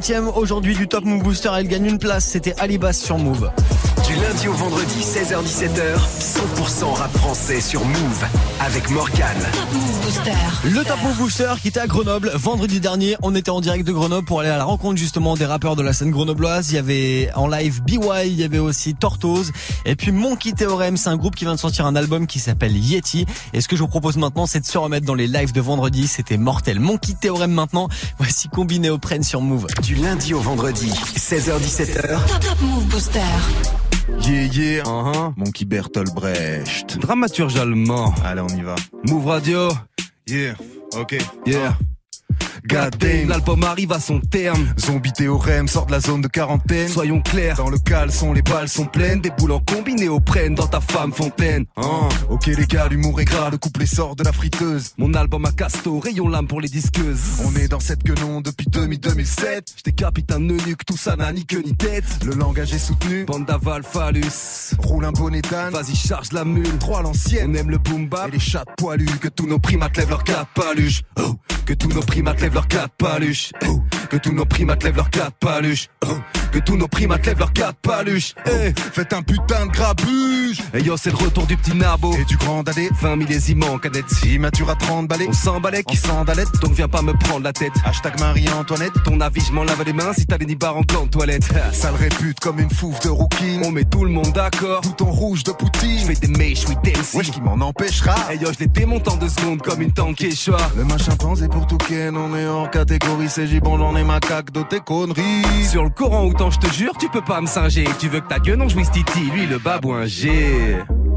[0.00, 1.50] 17ème aujourd'hui du Top Move Booster.
[1.56, 2.24] Elle gagne une place.
[2.24, 3.50] C'était Alibas sur Move.
[4.06, 8.24] Du lundi au vendredi, 16h-17h, 100% rap français sur Move
[8.60, 9.46] avec Morgane.
[10.64, 13.16] Le Top Move Booster qui était à Grenoble vendredi dernier.
[13.22, 15.82] On était en direct de Grenoble pour aller à la rencontre justement des rappeurs de
[15.82, 16.72] la scène grenobloise.
[16.72, 19.52] Il y avait en live BY, il y avait aussi Tortoise
[19.84, 20.96] et puis Monkey Theorem.
[20.96, 23.24] C'est un groupe qui vient de sortir un album qui s'appelle Yeti.
[23.52, 25.60] Et ce que je vous propose maintenant, c'est de se remettre dans les lives de
[25.60, 26.08] vendredi.
[26.08, 26.80] C'était mortel.
[26.80, 27.88] Monkey Theorem maintenant.
[28.18, 29.68] Voici combiné au prenne sur Move.
[29.82, 33.20] Du lundi au vendredi, 16h-17h, Top Move Booster.
[34.18, 35.34] Yeah, yeah, uh-huh.
[35.36, 36.98] Monkey Bertolt Brecht.
[36.98, 38.12] Dramaturge allemand.
[38.24, 38.74] Allez, on y va.
[39.06, 39.68] Move Radio.
[40.30, 40.54] Yeah,
[40.94, 41.18] ok.
[41.44, 41.74] Yeah.
[41.74, 41.89] God
[42.66, 44.66] damn, l'album arrive à son terme.
[44.78, 46.88] Zombie théorème sort de la zone de quarantaine.
[46.88, 49.20] Soyons clairs, Dans le caleçon, les balles sont pleines.
[49.20, 51.64] des boulons combinés au prenne dans ta femme fontaine.
[51.76, 52.08] Hein.
[52.28, 54.92] Ok les gars, l'humour est gras, le couplet sort de la friteuse.
[54.98, 57.20] Mon album à casto, rayon lame pour les disqueuses.
[57.44, 59.74] On est dans cette guenon depuis 2000-2007.
[59.76, 62.04] J'étais capitaine eunuque, tout ça n'a ni queue ni tête.
[62.24, 63.24] Le langage est soutenu.
[63.24, 64.74] Bande d'aval phallus.
[64.78, 65.72] Roule un bonnet d'âne.
[65.72, 66.78] Vas-y, charge la mule.
[66.78, 67.50] Trois l'ancienne.
[67.50, 68.28] On aime le boom bap.
[68.28, 69.06] Et les chats poilus.
[69.20, 71.02] Que tous nos primates lèvent leurs quatre paluches.
[71.18, 71.34] Oh.
[71.66, 72.49] Que tous nos primates lèvent
[72.98, 73.52] paluches.
[73.66, 73.80] Oh.
[74.08, 74.96] Que tous nos primates lèvent
[75.40, 75.88] paluches.
[76.04, 76.08] Oh.
[76.52, 78.34] Que tous nos primates lèvent leurs quatre paluches.
[78.46, 78.72] Eh.
[78.92, 80.39] Faites un putain de grabuge.
[80.74, 82.14] Et yo, c'est le retour du petit nabo.
[82.14, 82.90] Et du grand dadé.
[83.00, 84.06] 20 millésimes en canette.
[84.24, 85.26] Immature à 30 balais.
[85.28, 86.52] On s'emballait En sandalette.
[86.62, 87.72] Donc viens pas me prendre la tête.
[87.84, 88.92] Hashtag Marie-Antoinette.
[89.04, 91.48] Ton avis, je m'en lave les mains si t'as les nibards en gland de toilette.
[91.72, 93.60] Sale répute comme une fouffe de rookie.
[93.64, 94.82] On met tout le monde d'accord.
[94.82, 95.98] Bouton rouge de Poutine.
[96.08, 97.14] Je des mèches, oui, dance.
[97.14, 98.14] Wesh qui m'en empêchera.
[98.32, 100.20] Et yo, je les en deux secondes comme une tank.
[100.76, 104.50] Le main chimpanzé pour tout ken, on est hors catégorie, c'est gibon, j'en ai macaque
[104.52, 105.44] de tes conneries.
[105.68, 107.84] Sur le Coran, autant je te jure, tu peux pas me singer.
[107.98, 110.06] Tu veux que ta gueule non jouisse Titi, lui le babouin.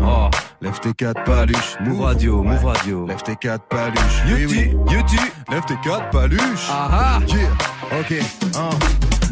[0.02, 0.30] Oh,
[0.62, 1.78] Lève tes quatre paluches.
[1.82, 3.08] Move Radio, Move Radio.
[3.08, 4.24] Lève tes quatre paluches.
[4.28, 4.94] Oui, Yuti, oui.
[4.96, 5.18] Yuti.
[5.50, 6.68] Lève tes quatre paluches.
[6.70, 7.20] Ah ah.
[7.28, 8.00] Yeah.
[8.00, 8.14] Ok.
[8.56, 8.70] Un.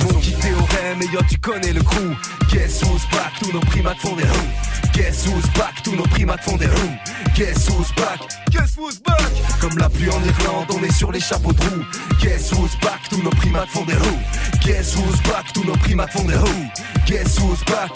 [0.03, 2.15] Mon petit théorème, et yo, tu connais le crew.
[2.51, 4.49] Guess who's back, tous nos primates font des roues.
[4.93, 6.97] Guess who's back, tous nos primates font des roues.
[7.35, 9.21] Guess who's back, guess who's back?
[9.59, 11.85] Comme la pluie en Irlande, on est sur les chapeaux de roue.
[12.19, 14.19] Guess who's back, tous nos primates font des roues.
[14.65, 16.67] Guess who's back, tous nos primates font des roues.
[17.05, 17.91] Guess who's back?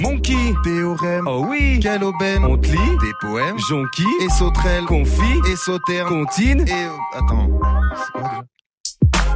[0.00, 1.24] Monkey, Théorème.
[1.26, 2.44] oh oui, Quelle aubaine.
[2.44, 3.58] on te lit, Des poèmes.
[3.68, 4.84] jonquille, Et sauterelle.
[4.84, 6.08] confit, Et sauterne.
[6.08, 6.64] comptine.
[6.68, 6.72] Et.
[6.72, 7.48] euh, attends.
[7.96, 8.42] C'est quoi déjà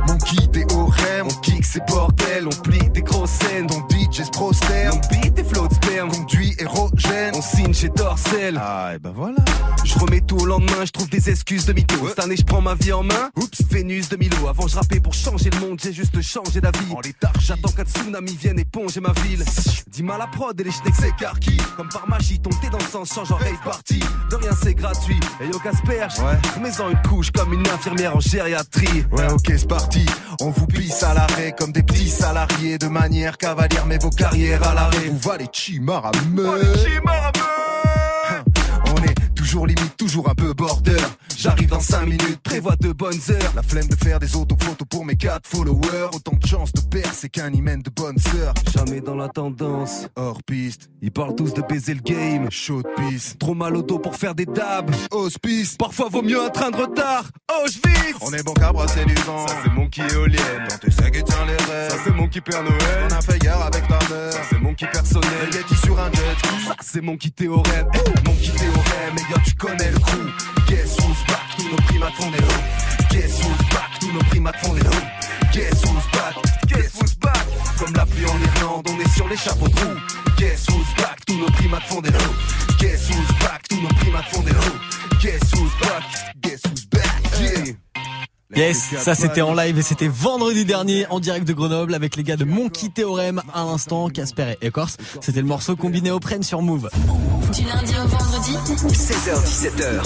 [0.07, 1.27] Mon qui théorème.
[1.27, 3.67] On kick ces bordels, on plie des grosses scènes.
[3.67, 4.99] Ton DJ se prosterne.
[5.03, 6.11] On beat des flots de sperme.
[6.11, 7.33] Conduit érogène.
[7.35, 8.61] On signe chez Dorsel.
[8.63, 9.37] Ah, et ben voilà.
[9.85, 12.09] Je remets tout au lendemain, je trouve des excuses de mytho.
[12.09, 13.31] Cette année, je prends ma vie en main.
[13.37, 14.49] Oups, Vénus de Milo.
[14.49, 16.93] Avant, je rappais pour changer le monde, j'ai juste changé d'avis.
[16.95, 17.33] En l'état.
[17.41, 19.45] J'attends qu'un tsunami vienne éponger ma ville.
[19.91, 21.57] Dis-moi la prod et les schnecks s'écarquillent.
[21.77, 24.01] Comme par magie, ton thé dans le sens change en rave party.
[24.31, 25.19] De rien, c'est gratuit.
[25.41, 26.39] Et yo, Casperge, Ouais.
[26.57, 29.05] remets-en une couche comme une infirmière en gériatrie.
[29.13, 30.05] Ouais, ok, c'est parti.
[30.41, 34.67] On vous pisse à l'arrêt comme des petits salariés de manière cavalière, mais vos carrières
[34.69, 35.09] à l'arrêt.
[35.11, 36.13] Vous va les chimars à
[36.61, 37.41] meurtre.
[37.41, 37.70] On est
[39.51, 40.97] toujours limite, toujours un peu border.
[41.37, 43.53] J'arrive dans 5 minutes, prévois de bonnes heures.
[43.57, 46.09] La flemme de faire des autophotos pour mes 4 followers.
[46.13, 48.55] Autant de chances de percer qu'un hymen de bonne sœur.
[48.73, 50.07] Jamais dans la tendance.
[50.15, 52.49] Hors piste, Ils parlent tous de baiser le game.
[52.51, 54.95] chaud de piste, Trop mal au dos pour faire des dabs.
[55.11, 55.77] hospice.
[55.77, 57.25] Parfois vaut mieux un train de retard.
[57.53, 58.17] Oh, je vite.
[58.21, 59.49] On est bon qu'à brasser du vent.
[59.49, 60.69] Ça c'est mon qui éolienne.
[60.69, 62.01] Dans tes sacs et tiens les Ça rêves.
[62.05, 63.09] c'est mon qui Père Noël.
[63.11, 64.33] On a fait gare avec ta mère.
[64.33, 65.49] Ça c'est mon qui personnel.
[65.53, 66.67] Yeti sur un jet.
[66.69, 67.89] Ça c'est mon qui théorème.
[68.27, 69.17] Mon qui théorème.
[69.45, 70.31] Tu connais le crew.
[70.69, 71.41] Guess who's back?
[71.57, 72.65] Tous nos primates font des roues.
[73.11, 73.91] Guess who's back?
[74.01, 75.07] Tous nos primates font des roues.
[75.53, 76.35] Guess who's back?
[76.67, 77.47] Guess who's back?
[77.79, 80.01] Comme la pluie en Irlande, on est sur les chapeaux de roue.
[80.37, 81.25] Guess who's back?
[81.27, 82.37] Tous nos primates font des roues.
[82.79, 83.63] Guess who's back?
[83.69, 84.81] Tous nos primates font des roues.
[85.21, 86.03] Guess who's back?
[86.43, 86.80] Guess who's
[88.57, 92.25] Yes, ça c'était en live et c'était vendredi dernier en direct de Grenoble avec les
[92.25, 94.97] gars de Monkey Théorème à l'instant, Casper et Écorce.
[95.21, 96.91] C'était le morceau combiné au prenne sur Move.
[97.55, 98.57] Du lundi au vendredi
[98.89, 100.03] 16h17h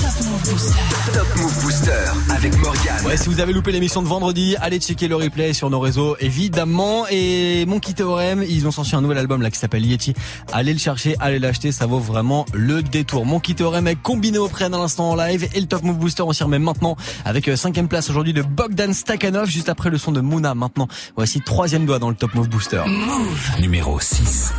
[1.15, 1.91] Top Move Booster
[2.31, 3.07] avec Morgan.
[3.07, 6.17] Ouais, si vous avez loupé l'émission de vendredi, allez checker le replay sur nos réseaux
[6.21, 10.13] évidemment et Monkey Théorème, ils ont sorti un nouvel album là qui s'appelle Yeti.
[10.53, 13.25] Allez le chercher, allez l'acheter, ça vaut vraiment le détour.
[13.25, 16.23] Monkey Théorème est combiné au prenne à l'instant en live et le Top Move Booster
[16.23, 19.97] on s'y remet maintenant avec euh, cinquième place aujourd'hui de Bogdan Stakhanov juste après le
[19.97, 20.89] son de Mouna maintenant.
[21.17, 22.83] Voici troisième doigt dans le Top Move Booster.
[22.87, 24.53] Move Numéro 6.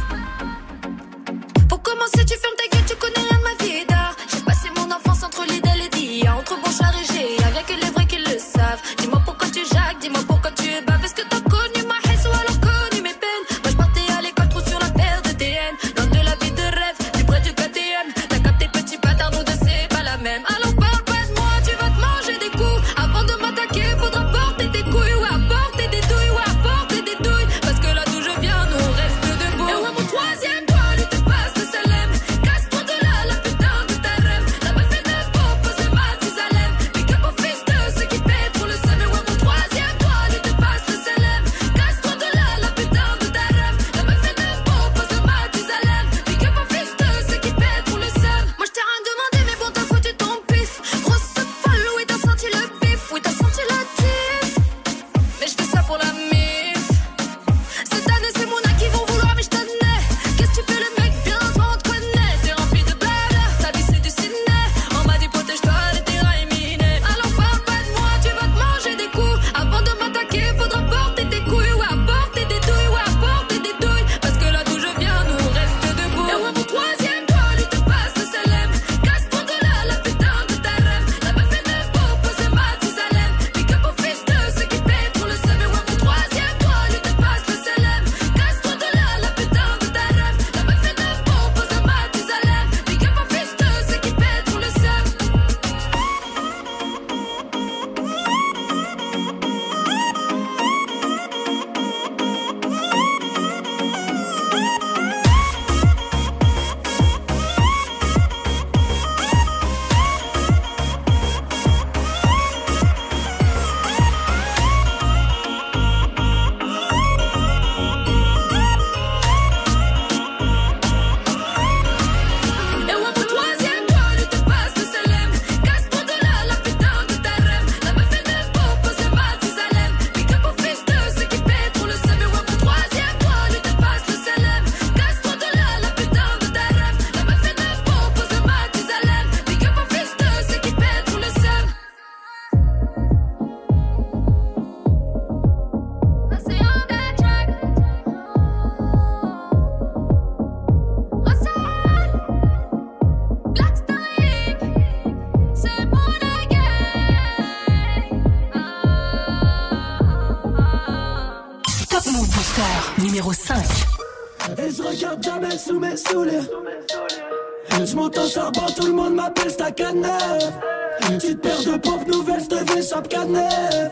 [169.75, 170.53] Stakhanov.
[171.01, 173.91] Petite paire de pompes nouvelles, je te fais chape canef.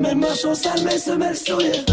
[0.00, 1.84] Mes mains sont sales, mes semelles souillées.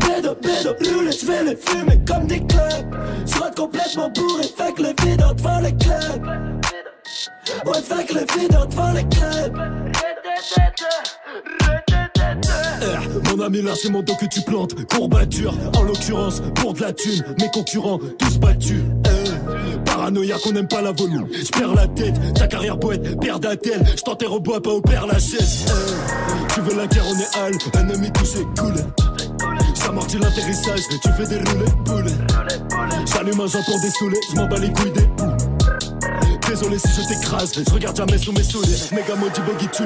[0.00, 2.94] Bédo, bédo, roulette, je vais les fumer comme des clubs.
[3.40, 6.26] Rate complètement bourré, fait que les videurs devant les clubs.
[7.66, 9.58] Ouais, fait que les videurs devant les clubs.
[12.82, 14.74] Eh, mon ami, là c'est mon dos que tu plantes.
[14.86, 17.24] Courbature, en l'occurrence, pour de la thune.
[17.40, 18.82] Mes concurrents, tous battus.
[19.06, 19.11] Eh,
[19.92, 21.26] paranoïa qu'on aime pas la volume.
[21.32, 23.82] J'perds la tête, ta carrière poète, père d'attel.
[23.96, 25.66] J't'enterre au bois, pas au père Lachaise.
[25.68, 28.74] Eh, tu veux la guerre, on est hal, ennemi touché, cool.
[29.74, 32.12] J'amortis l'atterrissage, tu fais des roulets, boulets.
[33.12, 35.36] J'allume un jambe pour dessouler, j'm'en bats les couilles des poules.
[36.48, 38.76] Désolé si je t'écrase, je regarde jamais sous mes souliers.
[38.92, 39.82] Méga maudit buggy tu.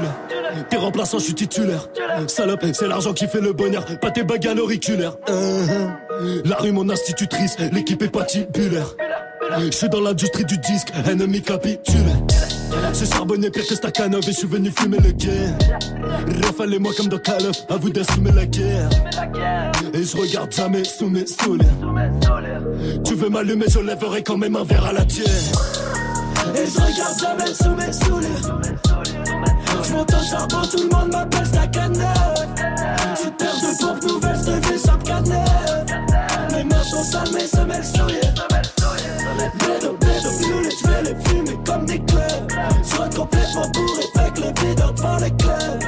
[0.69, 1.89] T'es remplaçant, je suis titulaire.
[2.27, 5.17] Salope, c'est l'argent qui fait le bonheur, pas tes bagues à l'auriculaire.
[5.29, 5.89] Euh,
[6.45, 8.95] La rue, mon institutrice, l'équipe est patibulaire.
[9.55, 11.97] Je suis dans l'industrie du disque, ennemi capitule.
[12.93, 15.57] J'ai charbonné pire que et je suis venu fumer le guerre.
[16.43, 18.89] Rafalez-moi comme dans Call à vous d'assumer la guerre.
[19.95, 21.65] Et je regarde jamais sous mes souliers.
[23.05, 25.27] Tu veux m'allumer, je lèverai quand même un verre à la tienne.
[26.55, 28.29] Et je regarde jamais sous mes souliers.
[29.85, 32.35] Je monte au charbon, tout le monde m'appelle Stakhanov.
[33.23, 35.85] Tu terre de pompe nouvelle, je fais chape canef.
[36.53, 38.56] Mes mains sont sales, mes semelles.
[39.39, 41.15] Mais n'empêche plus les je vais les
[41.65, 42.01] comme des
[42.83, 45.83] Soit complètement bourré, fait que les vidanges devant les clubs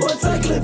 [0.00, 0.60] Ouais, fait que les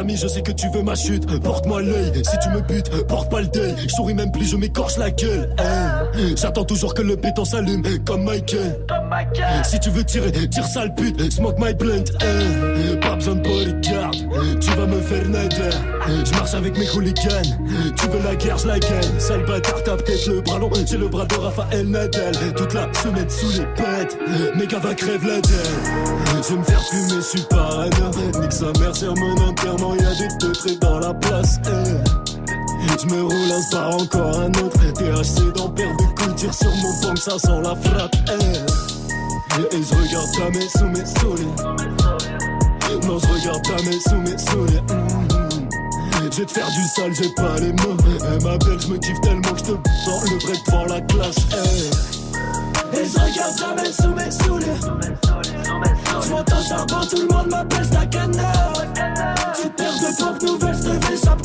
[0.00, 1.26] ami, je sais que tu veux ma chute.
[1.40, 3.74] Porte-moi l'œil, si tu me butes, porte pas le deuil.
[3.82, 5.54] Je souris même plus, je m'écorche la gueule.
[6.36, 8.78] J'attends toujours que le béton s'allume, comme Michael.
[9.64, 12.04] Si tu veux tirer, tire sale pute, smoke my blunt.
[13.00, 14.10] Pas besoin de bodyguard,
[14.60, 15.76] tu vas me faire nader.
[16.24, 17.56] Je marche avec mes hooligans,
[17.96, 19.18] tu veux la guerre, je la gagne.
[19.18, 22.32] Sale bâtard, t'as peut-être le bras long, j'ai le bras de Raphaël Nadal.
[22.56, 24.18] Toute la semaine sous les pètes,
[24.56, 26.42] mes gars va crève la dalle.
[26.42, 27.90] Je vais me faire fumer, je suis parano.
[28.40, 31.60] Nique sa mère sur mon enterrement, y'a des teutrés dans la place.
[31.64, 34.78] Je me roule un par encore un autre.
[34.92, 38.14] THC dans paire de coups, tire sur mon pomme, ça sent la frappe.
[39.72, 41.46] Et, je regarde jamais sous mes souliers.
[43.06, 44.82] Non, je regarde jamais sous mes souliers.
[46.30, 47.96] Je vais te faire du sale, j'ai pas les mots.
[48.06, 51.00] Eh, ma belle, je me kiffe tellement que je te dans le vrai devant la
[51.00, 51.36] classe.
[52.92, 55.29] Et je regarde jamais sous mes souliers.
[56.22, 58.72] Je monte en charbon, tout le monde m'appelle Stacaneur.
[59.60, 61.42] Tu perds de pompe nouvelle, je te fais chape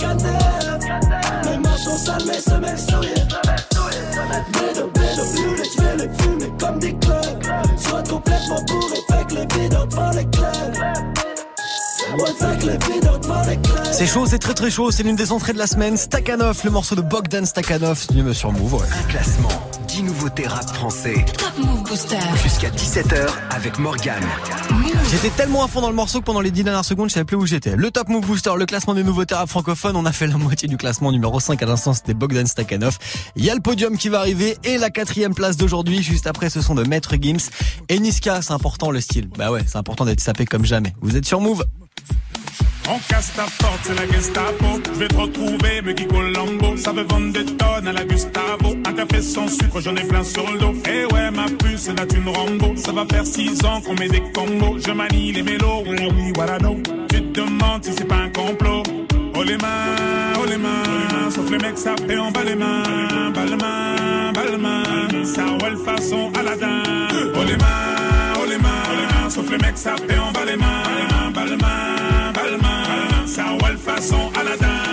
[1.45, 3.13] Mes mains sont sales, mes semelles souillées.
[4.53, 7.43] Bédo, bédo, bleu, je vais les fumer comme des clubs.
[7.77, 11.15] Sois complètement bourré, fait que les vidéos devant les clubs.
[13.91, 15.97] C'est chaud, c'est très très chaud, c'est l'une des entrées de la semaine.
[15.97, 18.83] Stakhanov, le morceau de Bogdan Stakhanov, me sur Move.
[18.83, 19.49] Un classement,
[19.95, 21.23] 10 nouveautés rap français.
[21.37, 22.19] Top Move Booster.
[22.43, 24.21] Jusqu'à 17h avec Morgan.
[25.09, 27.23] J'étais tellement à fond dans le morceau que pendant les 10 dernières secondes, je savais
[27.23, 27.77] plus où j'étais.
[27.77, 30.67] Le Top Move Booster, le classement des nouveautés rap francophones, on a fait la moitié
[30.67, 32.97] du classement numéro 5 à l'instant, c'était Bogdan Stakhanov.
[33.37, 36.49] Il y a le podium qui va arriver et la quatrième place d'aujourd'hui, juste après
[36.49, 37.49] ce son de Maître Gims.
[37.87, 39.29] Et Niska, c'est important le style.
[39.37, 40.93] Bah ouais, c'est important d'être sapé comme jamais.
[40.99, 41.63] Vous êtes sur Move
[42.89, 44.79] on casse ta porte, c'est la Gestapo.
[44.93, 46.77] Je vais te retrouver, me Guy Colombo.
[46.77, 48.75] Ça veut vendre des tonnes à la Gustavo.
[48.85, 50.73] Un café sans sucre, j'en ai plein sur le dos.
[50.87, 52.75] Eh ouais, ma puce, là tu une Rambo.
[52.75, 54.77] Ça va faire six ans qu'on met des combos.
[54.85, 56.77] Je manie les mélos, voilà oui, voilà non.
[57.09, 58.83] Tu te demandes si c'est pas un complot.
[59.37, 61.29] Oh les mains, oh les mains.
[61.29, 62.83] Sauf les mecs, fait en bas les mains.
[63.33, 65.25] Bas les mains, bas les mains.
[65.25, 66.83] Ça roule façon Aladdin.
[67.35, 69.29] Oh les mains, oh les mains.
[69.29, 70.84] Sauf les mecs, fait en bas les mains.
[73.95, 74.83] Façon Aladdin.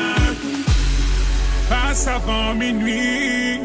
[1.69, 3.61] Passe avant minuit.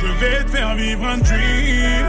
[0.00, 2.06] Je vais te faire vivre un dream.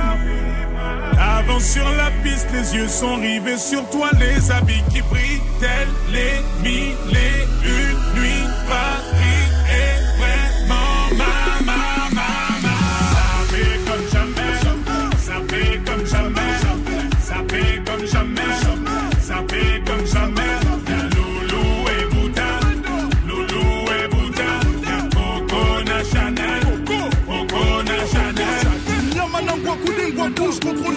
[1.20, 5.88] Avant sur la piste, les yeux sont rivés sur toi, les habits qui brillent, tels
[6.12, 9.17] les mille et une nuits.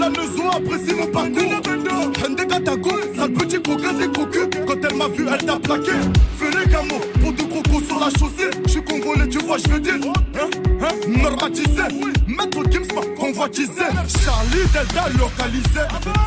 [0.01, 2.37] Je contrôle la maison, apprécie mon parcours.
[2.37, 4.49] Des Katago, sale petit coquin des cocus.
[4.67, 5.93] Quand elle m'a vu, elle t'a plaqué.
[6.39, 8.51] Fais les camos, pour de crocos sur la chaussée.
[8.67, 9.95] Je suis congolais, tu vois, je veux dire.
[9.95, 10.49] Hein,
[10.83, 11.83] hein, normatisé.
[12.27, 13.83] Maître Gims m'a convoitisé.
[14.25, 15.85] Charlie Delta localisé.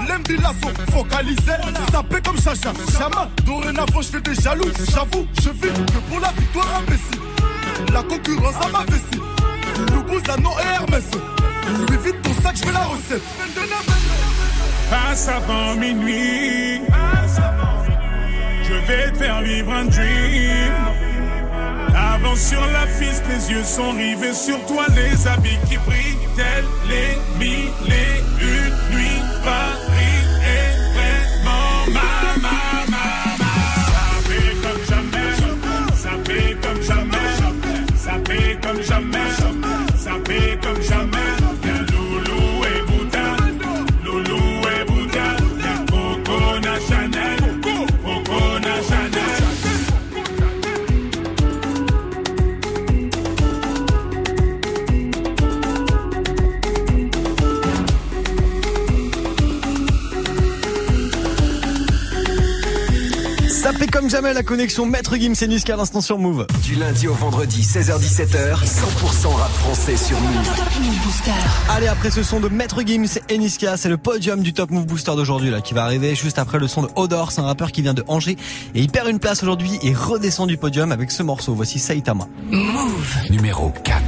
[0.07, 1.91] L'embila sont focalisés.
[1.91, 3.29] Tapé comme Chacha, Chama.
[3.45, 4.69] Dorénavant, je fais des jaloux.
[4.91, 7.93] J'avoue, je vis que pour la victoire imbécile.
[7.93, 9.21] La concurrence à ma vessie.
[9.93, 11.05] Loubouza, non et Hermès.
[11.67, 13.21] Louis vite ton sac, je fais la recette.
[14.89, 16.81] Passe avant minuit.
[18.63, 20.73] Je vais te faire vivre un dream.
[21.95, 26.65] Avant sur la piste, les yeux sont rivés sur toi, les habits qui brillent, tels
[26.87, 29.21] les mille et une nuits.
[29.43, 30.12] Paris
[64.03, 66.45] comme jamais la connexion Maître Gims et Niska à l'instant sur Move.
[66.61, 70.49] Du lundi au vendredi, 16h17h, 100% rap français sur Move.
[71.69, 74.85] Allez, après ce son de Maître Gims et Niska, c'est le podium du Top Move
[74.85, 77.71] Booster d'aujourd'hui là qui va arriver juste après le son de Odor, c'est un rappeur
[77.71, 78.35] qui vient de Angers
[78.75, 81.53] et il perd une place aujourd'hui et redescend du podium avec ce morceau.
[81.53, 82.27] Voici Saitama.
[82.51, 84.03] Move numéro 4.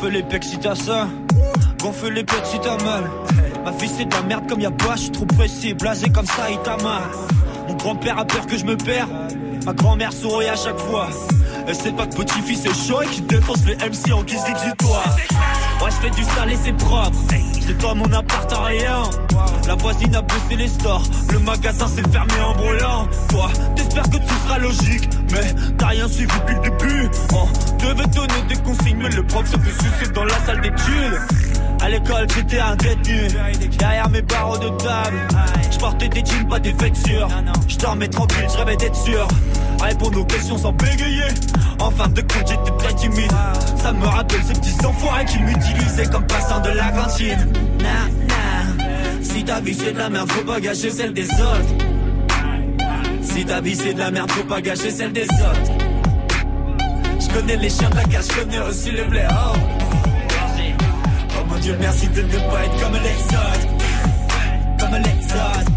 [0.00, 1.08] fait les pecs si t'as ça,
[1.92, 3.10] fait les pecs si t'as mal.
[3.64, 6.26] Ma fille c'est de la merde comme y'a pas, je suis trop précis, blasé comme
[6.26, 7.02] Saitama.
[7.68, 9.08] Mon grand-père a peur que je me perds.
[9.64, 11.08] Ma grand-mère sourit à chaque fois.
[11.66, 15.16] Elle sait pas que petit-fils est chaud et défonce les MC en guise d'exutoire.
[15.78, 17.16] Moi je fais du sale et c'est propre.
[17.60, 19.02] Je nettoie mon appart à rien.
[19.66, 21.02] La voisine a bossé les stores.
[21.32, 23.08] Le magasin s'est fermé en brûlant.
[23.30, 25.08] Toi, t'espères que tout sera logique.
[25.32, 27.10] Mais t'as rien suivi depuis le début.
[27.32, 27.46] On
[27.78, 31.20] devait donner des consignes, mais le prof se fait sucer dans la salle d'études.
[31.80, 33.28] À l'école, j'étais un détenu.
[33.78, 35.26] Derrière mes barreaux de table,
[36.14, 37.28] des jeans, pas des vêtures.
[37.68, 39.26] Je dormais tranquille, je rêvais d'être sûr.
[39.82, 41.28] Répondre aux questions sans bégayer.
[41.80, 43.32] En fin de compte, j'étais très timide.
[43.82, 47.52] Ça me rappelle ces petits enfoirés qui m'utilisaient comme passant de la cantine.
[49.22, 51.74] Si ta vie c'est de la merde, faut pas gâcher celle des autres.
[53.22, 55.72] Si ta vie c'est de la merde, faut pas gâcher celle des autres.
[57.18, 59.22] Je connais les chiens de la cache, je connais aussi le blé.
[59.28, 59.58] Oh.
[61.36, 63.68] oh mon dieu, merci de ne pas être comme les autres.
[64.78, 65.73] Comme les autres.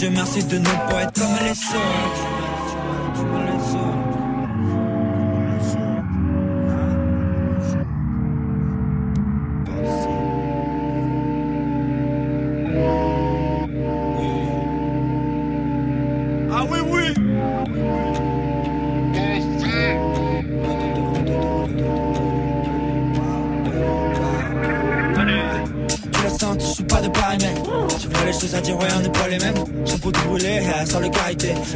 [0.00, 2.39] Dieu, merci de ne pas être comme les autres.
[30.90, 31.08] Sans le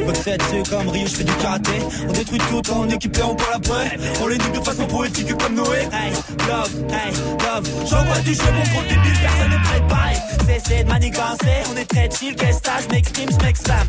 [0.05, 1.71] Votre tête c'est comme Rio, je fais du karaté.
[2.07, 5.55] On détruit tout en équipé, on parle après On les nique de façon poétique comme
[5.55, 5.87] Noé.
[5.93, 6.11] Hey,
[6.47, 7.87] love, hey, love.
[7.89, 12.09] J'envoie du jeu, mon gros débile, personne n'est préparé Cessez de manigancer, on est très
[12.09, 13.87] chill Qu'est-ce que je m'exprime, je m'exclame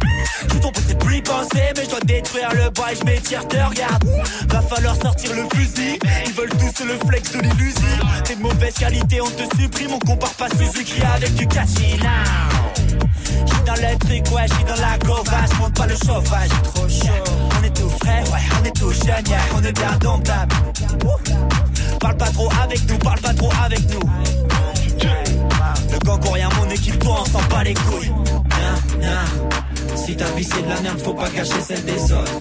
[0.49, 4.05] Je tombe, c'est plus penser Mais je dois détruire le bois je m'étire, te regarde.
[4.49, 5.99] Va falloir sortir le fusil.
[6.27, 8.07] Ils veulent tous le flex de l'illusion.
[8.25, 11.99] T'es de mauvaise qualité, on te supprime On compare pas Suzuki avec du J'suis
[13.67, 17.65] dans le truc, ouais, j'suis dans la gova J'monte pas le chauffage, trop chaud On
[17.65, 19.25] est tout frais, ouais, on est tout jeune,
[19.57, 20.55] on est bien domptable.
[22.01, 24.11] Parle pas trop avec nous, parle pas trop avec nous.
[25.93, 28.13] Le gang rien, mon équipe, toi, on s'en bat les couilles.
[29.97, 32.39] Si ta vie c'est de la merde, faut pas gâcher celle des autres.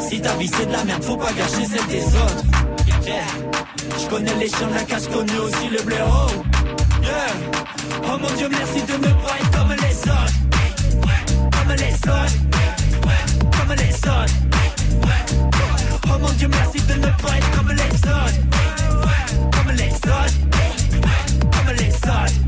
[0.00, 2.44] Si ta vie c'est de la merde, faut pas gâcher celle des autres.
[4.00, 6.28] Je connais les chiens de la casse, connais aussi le blaireau
[7.02, 7.32] yeah.
[8.04, 10.34] Oh mon dieu, merci de pas être comme les autres.
[11.52, 12.38] Comme les autres.
[13.56, 14.34] Comme les autres.
[16.04, 18.40] Oh mon dieu, merci de pas être comme les autres.
[19.52, 20.38] Comme les autres.
[21.52, 22.38] Comme les autres.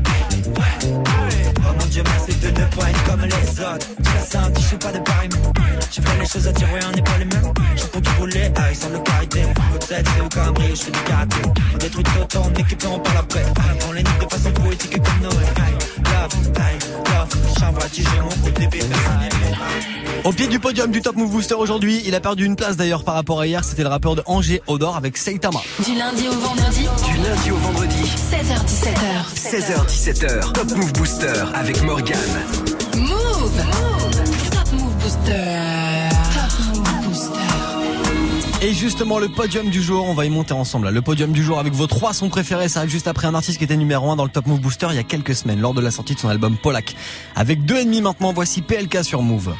[1.57, 3.87] Oh mon dieu, merci de ne pas être comme les autres.
[3.97, 5.29] Tu l'as senti, je suis pas de pareil
[5.91, 8.11] J'ai fait les choses à dire, ouais, on n'est pas les mêmes Je peux tout
[8.17, 9.41] rouler, ah, ils sont le carité
[9.73, 11.35] Votre tête, c'est au cambré, je fais du karaté
[11.73, 13.45] On détruit tout en équipe et on parle après
[13.89, 16.79] On les nique de façon poétique comme Noé Love, hey,
[17.13, 17.29] love,
[17.59, 18.69] j'envoie du jeu, mon groupe n'est
[20.23, 23.03] Au pied du podium du Top Move Booster aujourd'hui, il a perdu une place d'ailleurs
[23.03, 23.63] par rapport à hier.
[23.63, 25.59] C'était le rappeur de Angers Odor avec Saitama.
[25.85, 26.87] Du lundi au vendredi.
[27.05, 28.03] Du lundi au vendredi.
[28.31, 29.35] 16h17h.
[29.35, 30.53] 16h17h.
[30.53, 32.17] Top Move Booster avec Morgan.
[32.95, 33.61] Move.
[34.51, 35.80] Top Move Booster.
[38.63, 40.85] Et justement, le podium du jour, on va y monter ensemble.
[40.85, 40.91] là.
[40.91, 43.57] Le podium du jour avec vos trois sons préférés, ça arrive juste après un artiste
[43.57, 45.73] qui était numéro 1 dans le Top Move Booster il y a quelques semaines, lors
[45.73, 46.95] de la sortie de son album Polak.
[47.35, 49.55] Avec deux ennemis maintenant, voici PLK sur Move.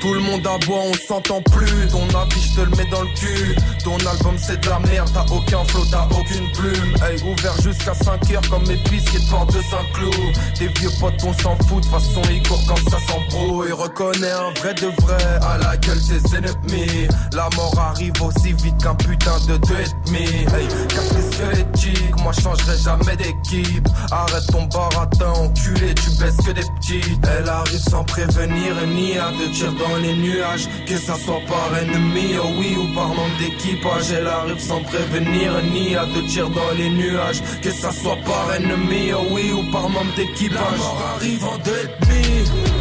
[0.00, 1.88] Tout le monde aboie, on s'entend plus.
[1.88, 3.56] Ton avis, je te le mets dans le cul.
[3.82, 5.10] Ton album, c'est de la merde.
[5.12, 6.94] T'as aucun flow, t'as aucune plume.
[7.02, 10.36] Hey, ouvert jusqu'à 5 heures comme mes biscuits de porte de Saint-Cloud.
[10.56, 11.82] Tes vieux potes, on s'en fout.
[11.82, 13.72] De façon, ils courent quand ça s'embrouille.
[13.72, 17.08] Reconnais un vrai de vrai à la gueule ses ennemis.
[17.32, 20.26] La mort arrive aussi vite qu'un putain de deux et demi.
[20.54, 22.22] Hey, casse les squelettiques.
[22.22, 23.88] Moi, changerai jamais d'équipe.
[24.10, 25.94] Arrête ton baratin, enculé.
[25.94, 27.26] Tu baisses que des petites.
[27.38, 30.68] Elle arrive sans prévenir ni à deux tirs dans les nuages.
[30.86, 34.10] Que ça soit par ennemi, oh oui, ou par manque d'équipage.
[34.12, 37.42] Elle arrive sans prévenir ni à deux tirs dans les nuages.
[37.62, 40.58] Que ça soit par ennemi, oh oui, ou par manque d'équipage.
[40.60, 42.77] La mort arrive en deux.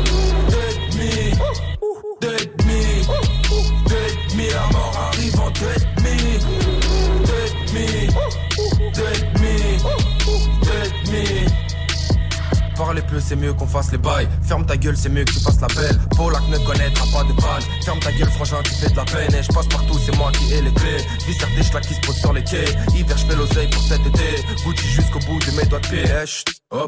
[13.19, 14.27] C'est mieux qu'on fasse les bails.
[14.43, 15.97] Ferme ta gueule, c'est mieux que tu fasses la belle.
[16.15, 17.63] Polak ne connaîtra pas de panne.
[17.83, 19.33] Ferme ta gueule, frangin, tu fais de la peine.
[19.33, 21.03] Et je passe partout, c'est moi qui ai les clés.
[21.25, 22.65] Viscère des qui se posent sur les quais.
[22.95, 24.43] Hiver, je fais l'oseille pour cet été.
[24.63, 26.03] Gucci jusqu'au bout de mes doigts de pied.
[26.05, 26.77] Eh, chut.
[26.79, 26.85] Oh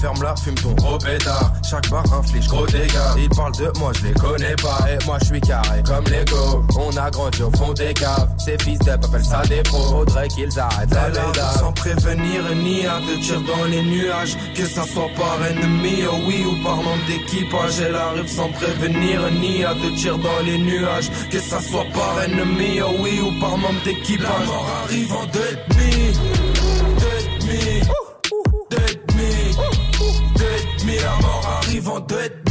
[0.00, 1.52] ferme-la, fume ton gros pétard.
[1.68, 3.16] Chaque bar inflige gros dégâts.
[3.18, 4.78] Ils parlent de moi, je les connais pas.
[4.90, 6.64] Et moi, je suis carré comme Lego.
[6.78, 8.28] On a grandi au fond des caves.
[8.38, 9.82] Ces fils d'up appellent ça des pros.
[9.82, 11.50] Faudrait qu'ils arrêtent la.
[11.58, 14.36] Sans prévenir ni à deux tirs dans les nuages.
[14.54, 17.80] Que ça soit par ennemi, oh oui, ou par manque d'équipage.
[17.80, 21.10] Elle arrive sans prévenir, ni à deux tirs dans les nuages.
[21.30, 24.22] Que ça soit par ennemi, oh oui, ou par manque d'équipage.
[24.22, 26.47] La mort arrive en deux deux
[31.98, 32.47] en deux ennemis, deux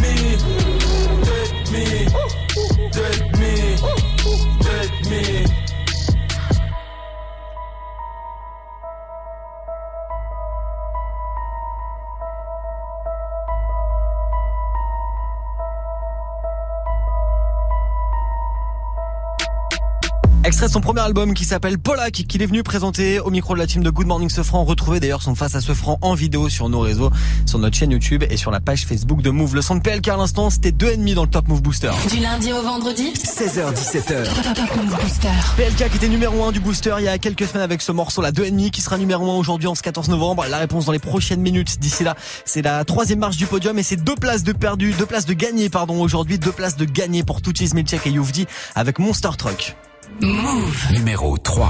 [20.47, 23.59] Extrait de son premier album qui s'appelle Polak, qu'il est venu présenter au micro de
[23.59, 24.63] la team de Good Morning Sofran.
[24.63, 27.11] Retrouvez d'ailleurs son face à Sofran en vidéo sur nos réseaux,
[27.45, 29.55] sur notre chaîne YouTube et sur la page Facebook de Move.
[29.55, 31.91] Le son de PLK à l'instant, c'était deux ennemis dans le Top Move Booster.
[32.09, 34.23] Du lundi au vendredi 16h17h.
[34.55, 35.27] Top Move Booster.
[35.57, 38.21] PLK qui était numéro 1 du booster il y a quelques semaines avec ce morceau
[38.21, 40.45] là, deux ennemis qui sera numéro 1 aujourd'hui en ce 14 novembre.
[40.49, 41.77] La réponse dans les prochaines minutes.
[41.81, 45.05] D'ici là, c'est la troisième marche du podium et c'est deux places de perdu, deux
[45.05, 48.99] places de gagné pardon aujourd'hui, deux places de gagné pour Tuchis Milchek et Youvdi avec
[48.99, 49.75] Monster Truck.
[50.21, 50.91] Move.
[50.93, 51.69] Numéro 3.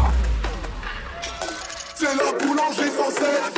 [1.95, 3.57] C'est la boulangerie française.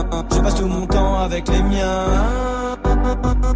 [0.33, 2.77] Je passe tout mon temps avec les miens.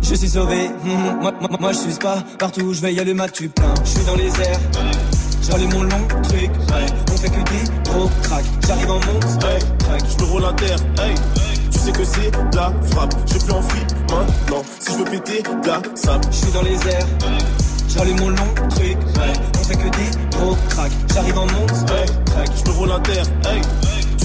[0.02, 3.00] Je suis sauvé, hmm, moi, moi, moi je suis pas partout où je vais y
[3.00, 3.74] aller ma tu plein.
[3.84, 4.60] Je suis dans les airs,
[5.42, 6.52] j'allume mon long truc,
[7.12, 8.44] on fait que des gros crack.
[8.68, 9.60] J'arrive en monstre, hey,
[10.08, 11.16] je me roule à terre, hey.
[11.72, 14.64] Tu sais que c'est la frappe, je plus en free maintenant.
[14.80, 16.26] Si je veux péter, la sable.
[16.32, 17.08] Je suis dans les airs,
[17.88, 18.98] j'allume mon long truc,
[19.60, 20.92] on fait que des gros crack.
[21.14, 23.62] J'arrive en monstre, hey, je me roule à terre, hey.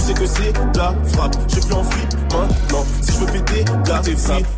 [0.00, 2.86] Tu sais que c'est la frappe, je plus en maintenant.
[3.02, 4.14] Si je veux péter, là t'es.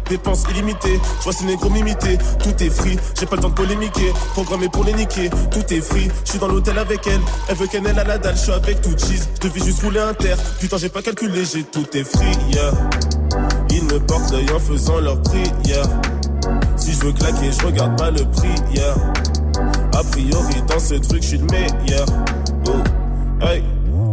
[0.08, 2.16] Dépenses illimitées, je vois ces négros m'imiter.
[2.38, 4.12] Tout est free, j'ai pas le temps de polémiquer.
[4.34, 6.08] Programmé pour les niquer, tout est free.
[6.24, 8.36] Je suis dans l'hôtel avec elle, elle veut qu'elle ait la dalle.
[8.36, 10.36] Je suis avec tout cheese, je devais juste rouler un terre.
[10.60, 12.70] Putain, j'ai pas calculé, j'ai tout est free, yeah.
[13.70, 15.88] Ils me portent l'œil en faisant leur prière.
[16.76, 18.94] Si je veux claquer, je regarde pas le prix, yeah.
[19.94, 22.06] A priori, dans ce truc, je suis le meilleur.
[22.68, 23.64] Oh, hey.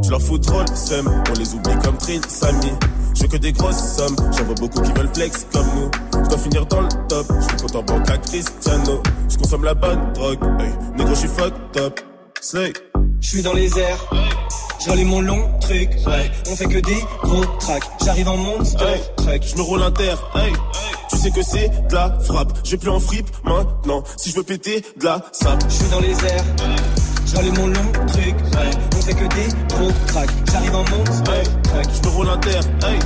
[0.04, 2.72] Je leur fous trop le seum, on les oublie comme Trin, Samy.
[3.16, 5.92] Je veux que des grosses sommes, j'en vois beaucoup qui veulent flex comme nous.
[6.24, 9.04] Je dois finir dans le top, je suis content banque à Cristiano.
[9.30, 12.00] Je consomme la bonne drogue, hey, négro, je suis fucked up.
[12.42, 12.74] Slay.
[13.22, 14.10] Je suis dans les airs,
[14.86, 16.32] j'allume mon long truc, ouais.
[16.50, 19.44] On fait que des gros tracks, j'arrive en monster hey, truck.
[19.44, 20.54] Je me roule inter, hey.
[21.10, 24.04] Tu sais que c'est de la frappe, je vais plus en fripe maintenant.
[24.16, 25.62] Si je veux péter, de la sable.
[25.68, 26.46] Je suis dans les airs.
[27.32, 28.36] J'allume mon long truc,
[28.96, 30.30] on fait que des gros tracks.
[30.52, 31.44] J'arrive en monstre, hey.
[31.94, 33.00] Je me roule inter, hey.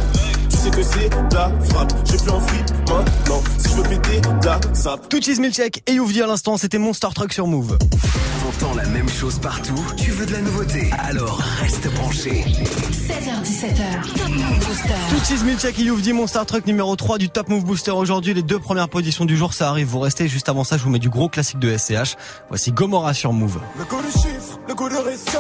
[0.53, 3.41] Tu sais que c'est de la frappe, je plus en free maintenant.
[3.57, 5.09] Si je veux péter, de la sap.
[5.09, 7.75] Tuchis Milchek et Youvdi à l'instant, c'était Monster Truck sur Move.
[7.79, 12.45] T'entends la même chose partout, tu veux de la nouveauté, alors reste branché.
[12.45, 14.93] 16h17h, Top Move Booster.
[15.25, 18.35] Tuchis Milchek et Youvdi, Monster Truck numéro 3 du Top Move Booster aujourd'hui.
[18.35, 19.87] Les deux premières positions du jour, ça arrive.
[19.87, 22.15] Vous restez juste avant ça, je vous mets du gros classique de SCH.
[22.49, 23.57] Voici Gomorrah sur Move.
[23.79, 25.35] Le goût du chiffre, le goût du risque.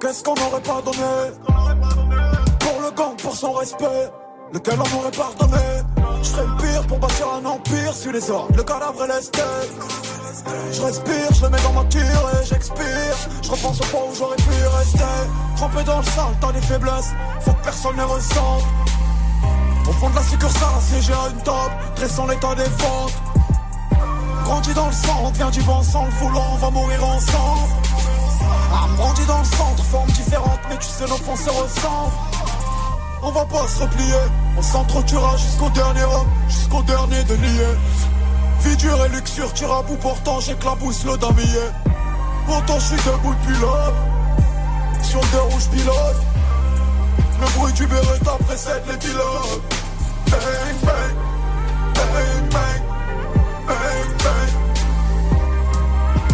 [0.00, 2.07] Qu'est-ce qu'on n'aurait pas donné
[3.28, 4.10] Pour son respect.
[4.54, 5.62] Lequel on aurait pardonné.
[6.22, 9.70] Je ferais le pire pour bâtir un empire sur les ordres, le cadavre et l'esthète.
[10.72, 13.16] Je respire, je le mets dans ma tire et j'expire.
[13.42, 15.04] Je repense au point où j'aurais pu rester.
[15.56, 17.12] Trempé dans le sale, t'as des faiblesses.
[17.40, 18.62] Faut que personne ne ressente.
[19.86, 23.12] Au fond de la succursale, assiégé à une table Dressant l'état des ventes.
[24.44, 26.06] Grandi dans le on devient du bon sang.
[26.06, 27.74] Le voulant, on va mourir ensemble.
[28.72, 32.47] Ah, grandi dans le centre, forme différente Mais tu sais, nos fonds se ressemblent
[33.22, 34.14] on va pas se replier,
[34.56, 37.74] on s'entretuera jusqu'au dernier homme, jusqu'au dernier denier.
[38.60, 41.68] Vie dure et luxure, tire à bout, pourtant j'éclabousse le damier.
[42.46, 43.92] Pourtant je suis debout depuis là,
[45.02, 46.16] sur le rouge pilote.
[47.40, 49.62] Le bruit du Beretta précède les pilotes.
[50.30, 50.40] Bang
[50.82, 51.14] bang,
[51.94, 52.82] bang bang,
[53.68, 54.50] bang bang.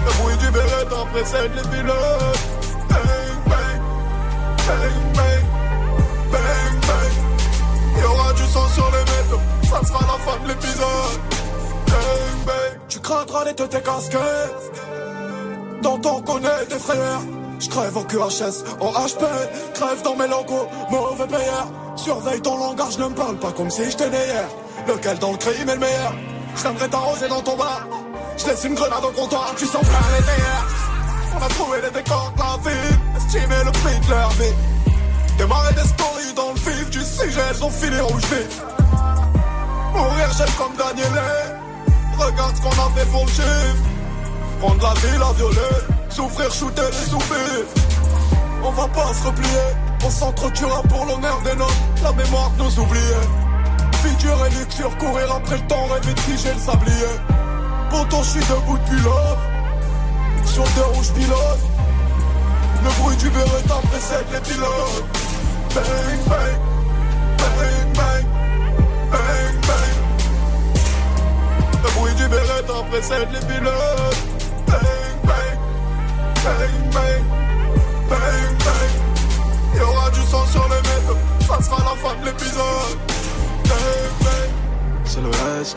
[0.07, 2.39] Le bruit du Beretta précède les pilotes.
[2.89, 3.01] Bang,
[3.47, 3.81] bang
[4.67, 5.15] bang.
[5.15, 5.34] Bang
[13.27, 14.73] Craindras les tes casquettes
[15.83, 17.21] T'entends connaît tes frères
[17.59, 19.25] Je crève en QHS, en HP,
[19.75, 21.67] crève dans mes logos, mauvais payeur.
[21.97, 24.49] Surveille ton langage, ne me parle pas comme si j'étais né hier.
[24.89, 26.13] Lequel dans le crime est le meilleur?
[26.57, 27.87] Je t'arroser dans ton bar.
[28.37, 32.33] Je laisse une grenade au comptoir, tu sens plein les On a trouvé les décors
[32.37, 34.55] de la ville, estimé le prix de leur vie.
[35.39, 38.63] Démarrer des stories dans le vif du sujet, elles ont filé rouge vif.
[39.95, 41.54] Mourir j'aime comme Daniel
[42.17, 43.85] Regarde ce qu'on a fait pour le chiffre.
[44.61, 45.77] Prendre la ville à violer,
[46.09, 47.67] souffrir, shooter les souffrir.
[48.63, 49.67] On va pas se replier,
[50.05, 53.27] on s'entretuera pour l'honneur des nôtres, la mémoire de nos oubliés.
[54.03, 57.15] Figure et lecture, courir après le temps, rêver de figer le sablier.
[57.91, 59.37] Pourtant je suis debout depuis là,
[60.47, 61.67] sur des rouges pilotes.
[62.85, 65.05] Le bruit du Beretta précède les pilotes.
[65.75, 65.85] Bang,
[66.29, 66.75] bang
[67.95, 68.25] bang,
[69.11, 69.94] bang bang.
[71.85, 74.17] Le bruit du Beretta précède les pilotes.
[74.67, 74.81] Bang
[75.25, 75.59] bang,
[76.43, 77.23] bang bang,
[78.09, 78.93] bang bang.
[79.75, 81.17] Il y aura du sang sur les mètres,
[81.47, 82.99] ça sera la fin de l'épisode.
[83.65, 84.51] Bang bang,
[85.05, 85.31] c'est le
[85.61, 85.77] S.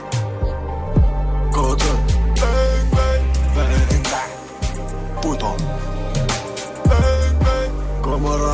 [1.51, 1.84] Côte.
[2.39, 5.22] Bang bang, bang bang.
[5.22, 5.58] Putain.
[6.86, 8.51] Bang bang, Gomorra.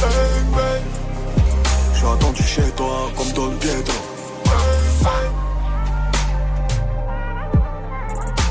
[0.00, 0.84] Bang bang.
[1.92, 4.09] J'suis attendu chez toi comme Don Pietro.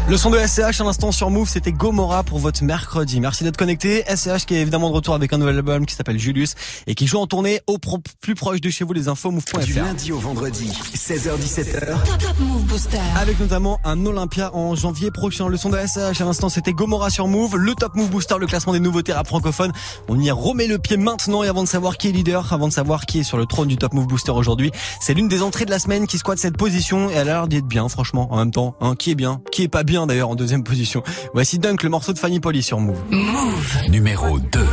[0.10, 3.20] Le son de SCH à l'instant sur Move, c'était Gomorra pour votre mercredi.
[3.20, 4.04] Merci d'être connecté.
[4.08, 6.56] SCH qui est évidemment de retour avec un nouvel album qui s'appelle Julius
[6.88, 7.78] et qui joue en tournée au
[8.20, 9.60] plus proche de chez vous, les infos move.fr.
[9.60, 12.04] Du lundi au vendredi, 16h17h.
[12.06, 12.98] Top, top Move Booster.
[13.18, 15.48] Avec notamment un Olympia en janvier prochain.
[15.48, 17.58] Le son de SCH à l'instant, c'était Gomorra sur Move.
[17.58, 19.74] Le Top Move Booster, le classement des nouveautés rap francophones.
[20.08, 22.74] On y remet le pied maintenant et avant de savoir qui est leader, avant de
[22.74, 25.66] savoir qui est sur le trône du Top Move Booster aujourd'hui, c'est l'une des entrées
[25.66, 28.38] de la semaine qui squatte cette position et elle a l'air d'être bien, franchement, en
[28.38, 28.74] même temps.
[28.82, 31.04] Hein, qui est bien, qui est pas bien d'ailleurs en deuxième position.
[31.34, 33.02] Voici Dunk, le morceau de Fanny Polly sur Move.
[33.10, 34.60] Move numéro 2.
[34.60, 34.66] Et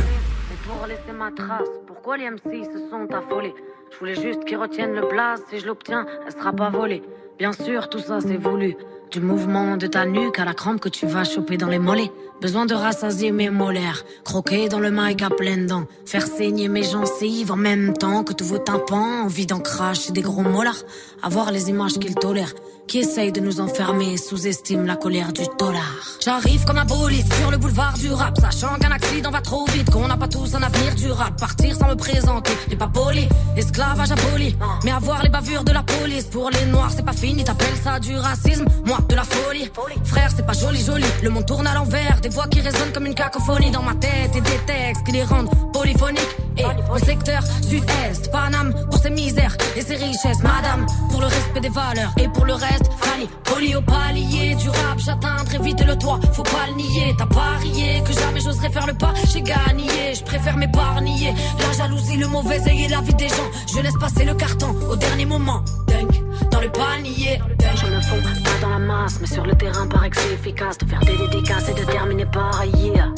[0.67, 3.53] pour laisser ma trace, pourquoi les MC se sont affolés?
[3.91, 7.03] Je voulais juste qu'ils retiennent le blaze, si je l'obtiens, elle sera pas volée.
[7.37, 8.75] Bien sûr, tout ça c'est voulu.
[9.11, 12.11] Du mouvement de ta nuque à la crampe que tu vas choper dans les mollets.
[12.39, 16.83] Besoin de rassasier mes molaires, croquer dans le mic à pleines dents, faire saigner mes
[16.83, 20.83] gencives en même temps que tous vos tympans, envie d'en cracher des gros molars,
[21.23, 22.53] avoir les images qu'ils tolèrent,
[22.87, 25.81] qui essayent de nous enfermer, sous-estiment la colère du dollar.
[26.23, 29.89] J'arrive comme un bolide sur le boulevard du rap, sachant qu'un accident va trop vite,
[29.89, 31.35] qu'on n'a pas tous un avenir durable.
[31.39, 33.27] Partir sans me présenter n'est pas poli,
[33.57, 37.43] esclavage aboli, mais avoir les bavures de la police pour les noirs c'est pas fini,
[37.43, 39.69] t'appelles ça du racisme, moi de la folie.
[40.03, 43.05] Frère, c'est pas joli joli, le monde tourne à l'envers, des voix qui résonnent comme
[43.05, 46.35] une cacophonie dans ma tête et des textes qui les rendent polyphoniques.
[46.57, 51.61] Et au secteur sud-est, Paname pour ses misères et ses richesses, madame pour le respect
[51.61, 55.85] des valeurs et pour le reste, Fanny, poli au palier du rap, j'atteins très vite
[55.85, 59.41] le toit, faut pas le nier, t'as parié que jamais j'oserais faire le pas, j'ai
[59.41, 63.79] gagné, je préfère m'épargner, la jalousie, le mauvais œil et la vie des gens, je
[63.79, 67.39] laisse passer le carton au dernier moment, dunk, dans le panier,
[67.75, 70.77] je me fonds pas dans la masse, mais sur le terrain paraît que c'est efficace
[70.77, 73.09] de faire des dédicaces et de terminer par yeah.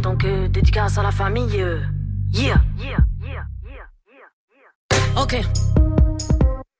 [0.00, 1.80] Donc euh, dédicace à la famille, euh,
[2.32, 2.60] yeah.
[2.78, 2.98] yeah.
[5.16, 5.36] Ok.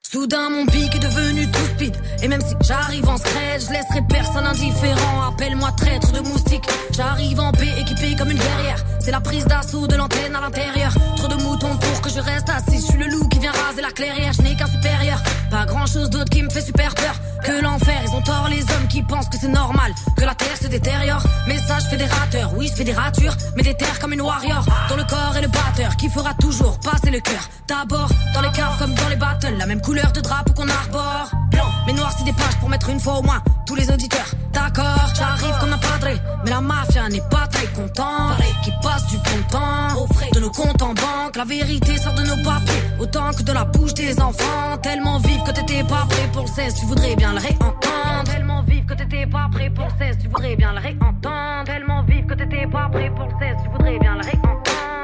[0.03, 4.01] Soudain mon pic est devenu tout speed Et même si j'arrive en scred Je laisserai
[4.09, 9.21] personne indifférent Appelle-moi traître de moustique J'arrive en paix équipé comme une guerrière C'est la
[9.21, 12.93] prise d'assaut de l'antenne à l'intérieur Trop de moutons pour que je reste assis Je
[12.93, 15.23] suis le loup qui vient raser la clairière Je n'ai qu'un supérieur.
[15.51, 18.01] Pas grand chose d'autre qui me fait super peur Que l'enfer.
[18.05, 21.23] Ils ont tort les hommes qui pensent que c'est normal Que la terre se détériore.
[21.47, 22.95] Message fédérateur Oui je fais des
[23.57, 24.65] Mais des terres comme une warrior.
[24.89, 27.49] Dans le corps et le batteur Qui fera toujours passer le cœur.
[27.69, 31.31] D'abord dans les caves comme dans les battles La même couleur de drapeau qu'on arbore.
[31.51, 33.43] Blanc, mais noir c'est des pages pour mettre une fois au moins
[33.75, 36.15] Tous les auditeurs, d'accord J'arrive comme un padré
[36.45, 38.39] Mais la mafia n'est pas très contente.
[38.63, 42.37] Qui passe du bon temps De nos comptes en banque La vérité sort de nos
[42.45, 42.85] papiers.
[43.01, 44.77] Autant que de la bouche des enfants.
[44.81, 48.25] Tellement vive que t'étais pas prêt pour le 16 Tu voudrais bien le réentendre.
[48.27, 51.65] Tellement vive que t'étais pas prêt pour le 16 Tu voudrais bien le réentendre.
[51.65, 54.54] Tellement vive que t'étais pas prêt pour le 16 Tu voudrais bien le réentendre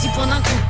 [0.00, 0.62] 10 points d'un coup.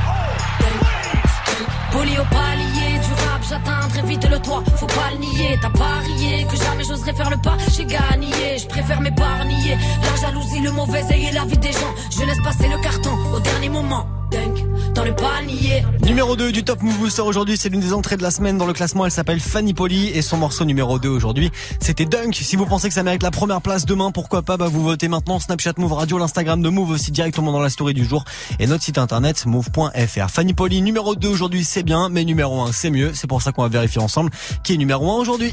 [1.92, 4.62] Poli au palier du rap, j'atteins très vite le toit.
[4.76, 7.56] Faut pas le nier, t'as parié que jamais j'oserais faire le pas.
[7.74, 9.78] J'ai gagné, je préfère m'épargner.
[10.02, 11.94] La jalousie, le mauvais œil et la vie des gens.
[12.10, 14.06] Je laisse passer le carton au dernier moment.
[14.30, 14.64] Dunk
[14.94, 15.84] dans le panier.
[16.04, 18.66] Numéro 2 du Top Move Booster aujourd'hui, c'est l'une des entrées de la semaine dans
[18.66, 19.04] le classement.
[19.04, 21.50] Elle s'appelle Fanny Poli et son morceau numéro 2 aujourd'hui,
[21.80, 22.34] c'était Dunk.
[22.34, 25.08] Si vous pensez que ça mérite la première place demain, pourquoi pas, bah vous votez
[25.08, 28.24] maintenant Snapchat Move Radio, l'Instagram de Move aussi directement dans la story du jour
[28.58, 30.30] et notre site internet move.fr.
[30.30, 33.12] Fanny Poli numéro 2 aujourd'hui, c'est bien, mais numéro 1 c'est mieux.
[33.14, 34.30] C'est pour ça qu'on va vérifier ensemble
[34.62, 35.52] qui est numéro 1 aujourd'hui.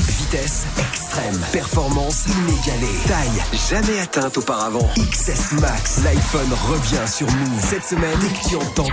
[0.00, 0.64] Vitesse
[1.52, 4.88] performance inégalée, taille jamais atteinte auparavant.
[4.96, 8.86] XS Max, l'iPhone revient sur Move cette semaine, dès que tu entends,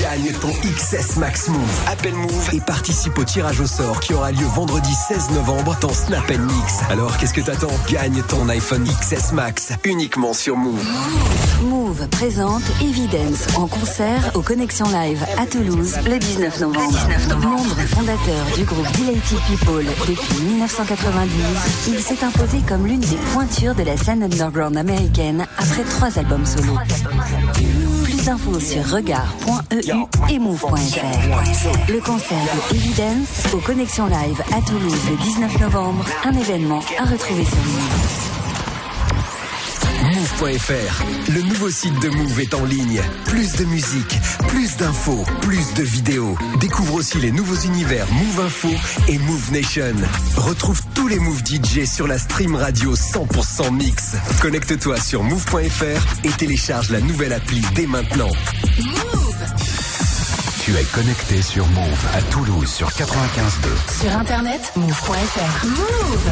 [0.00, 1.80] gagne ton XS Max Move.
[1.86, 5.92] Appelle Move et participe au tirage au sort qui aura lieu vendredi 16 novembre dans
[5.92, 6.80] Snap Mix.
[6.90, 7.68] Alors qu'est-ce que t'attends?
[7.90, 10.82] Gagne ton iPhone XS Max uniquement sur Move.
[11.62, 16.88] Move présente Evidence en concert aux Connexions Live à Toulouse le 19 novembre.
[16.88, 17.44] 19 novembre.
[17.44, 21.33] Membre fondateur du groupe Delighted People depuis 1992,
[21.88, 26.46] il s'est imposé comme l'une des pointures de la scène underground américaine après trois albums
[26.46, 26.74] solo.
[28.04, 31.92] Plus d'infos sur regard.eu et move.fr.
[31.92, 32.38] Le concert
[32.70, 37.56] de Evidence aux Connexions Live à Toulouse le 19 novembre, un événement à retrouver sur
[37.56, 38.23] Move.
[40.14, 43.00] Move.fr, le nouveau site de Move est en ligne.
[43.24, 46.38] Plus de musique, plus d'infos, plus de vidéos.
[46.60, 48.68] Découvre aussi les nouveaux univers Move Info
[49.08, 49.94] et Move Nation.
[50.36, 54.14] Retrouve tous les Move DJ sur la stream radio 100% mix.
[54.40, 58.30] Connecte-toi sur Move.fr et télécharge la nouvelle appli dès maintenant.
[60.64, 64.00] Tu es connecté sur Move à Toulouse sur 95.2.
[64.00, 65.66] Sur internet, move.fr.
[65.66, 66.30] Move.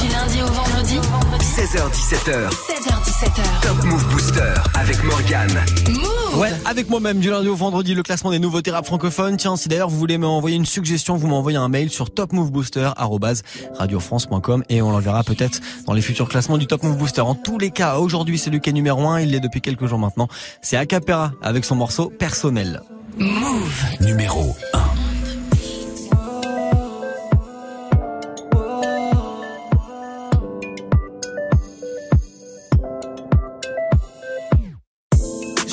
[0.00, 0.98] Du lundi au vendredi.
[1.40, 2.48] 16h17h.
[2.48, 3.42] 16h17h.
[3.60, 5.62] Top Move Booster avec Morgane.
[5.90, 6.38] Move.
[6.38, 9.36] Ouais, avec moi-même du lundi au vendredi, le classement des nouveautés rap francophones.
[9.36, 14.80] Tiens, si d'ailleurs vous voulez m'envoyer une suggestion, vous m'envoyez un mail sur topmovebooster@radiofrance.com et
[14.80, 17.20] on l'enverra peut-être dans les futurs classements du Top Move Booster.
[17.20, 19.98] En tous les cas, aujourd'hui, c'est le cas numéro 1, il l'est depuis quelques jours
[19.98, 20.28] maintenant.
[20.62, 22.80] C'est Acapera avec son morceau personnel.
[23.18, 23.84] Move.
[24.00, 24.80] Numéro 1.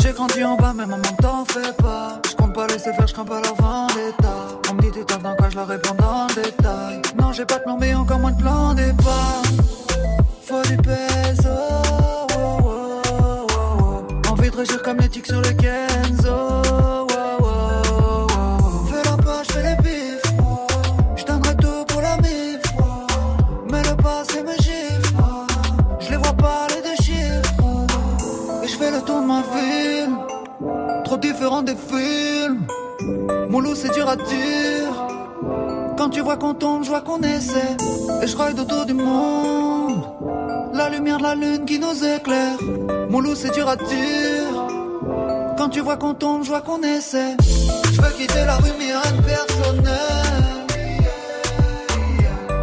[0.02, 2.20] J'ai grandi en bas, mais maman t'en fais pas.
[2.30, 4.34] Je compte pas laisser faire, je crains pas leur vendetta.
[4.70, 7.02] On me dit tu taffes dans quoi, je leur réponds dans le détail.
[7.20, 9.42] Non, j'ai pas de plan, mais encore moins de plan départ.
[10.44, 11.50] Faut du peso.
[11.50, 14.32] oh, oh, oh, oh.
[14.32, 17.07] Envie de réussir comme les tics sur le Kenzo.
[31.38, 32.66] Différent des films.
[33.52, 34.92] Mon loup, c'est dur à dire.
[35.96, 37.78] Quand tu vois qu'on tombe, je vois qu'on essaie.
[38.24, 40.02] Et je ride autour du monde.
[40.74, 42.58] La lumière de la lune qui nous éclaire.
[43.12, 44.50] Mon loup, c'est dur à dire.
[45.60, 47.38] Quand tu vois qu'on tombe, je vois qu'on essaie.
[47.94, 50.66] Je veux quitter la rue, mais rien personnel.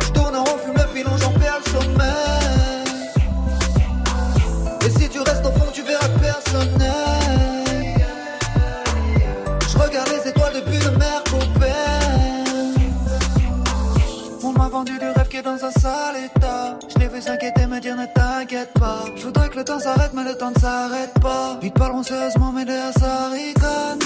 [0.03, 2.85] Je tourne en rond, fume le j'en perds le sommeil.
[4.85, 7.14] Et si tu restes au fond, tu verras personnel.
[15.67, 19.05] Je l'ai vu s'inquiéter, me dire ne t'inquiète pas.
[19.17, 21.59] Je voudrais que le temps s'arrête, mais le temps ne s'arrête pas.
[21.63, 23.99] Ils parleront sérieusement, mais derrière ça ricane.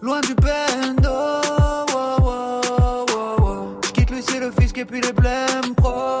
[0.00, 1.08] Loin du bendo.
[1.08, 3.80] wow, wow, wow, wow.
[3.84, 6.20] Je quitte Lucie, le fisc et puis les blèmes pro.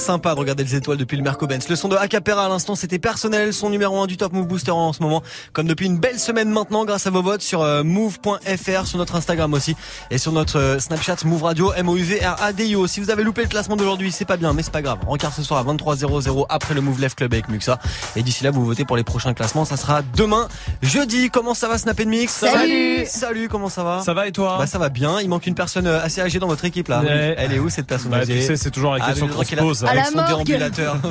[0.00, 1.60] Sympa de regarder les étoiles depuis le Mercobens.
[1.68, 4.70] Le son de Acapera à l'instant, c'était personnel, son numéro 1 du Top Move Booster
[4.70, 5.22] en ce moment,
[5.52, 9.14] comme depuis une belle semaine maintenant grâce à vos votes sur euh, move.fr, sur notre
[9.14, 9.76] Instagram aussi
[10.10, 12.76] et sur notre euh, Snapchat Move Radio M O U V R A D I
[12.76, 12.86] O.
[12.86, 14.98] Si vous avez loupé le classement d'aujourd'hui, c'est pas bien, mais c'est pas grave.
[15.06, 17.78] Regarde ce soir à 23h00 après le Move Left Club avec Muxa
[18.16, 20.48] et d'ici là vous votez pour les prochains classements, ça sera demain
[20.82, 21.28] jeudi.
[21.30, 22.32] Comment ça va Snap Mix?
[22.32, 24.00] Salut Salut, comment ça va?
[24.02, 24.56] Ça va et toi?
[24.58, 27.02] Bah ça va bien, il manque une personne euh, assez âgée dans votre équipe là.
[27.06, 29.84] Elle est où cette personne bah, Tu sais, c'est toujours la question qu'on se pose.
[30.00, 30.96] Avec son déambulateur.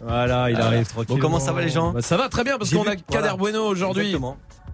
[0.00, 1.16] Voilà, il arrive tranquille.
[1.16, 1.92] Bon, comment ça va les gens?
[1.92, 4.16] Bah, Ça va très bien parce qu'on a Kader Bueno aujourd'hui.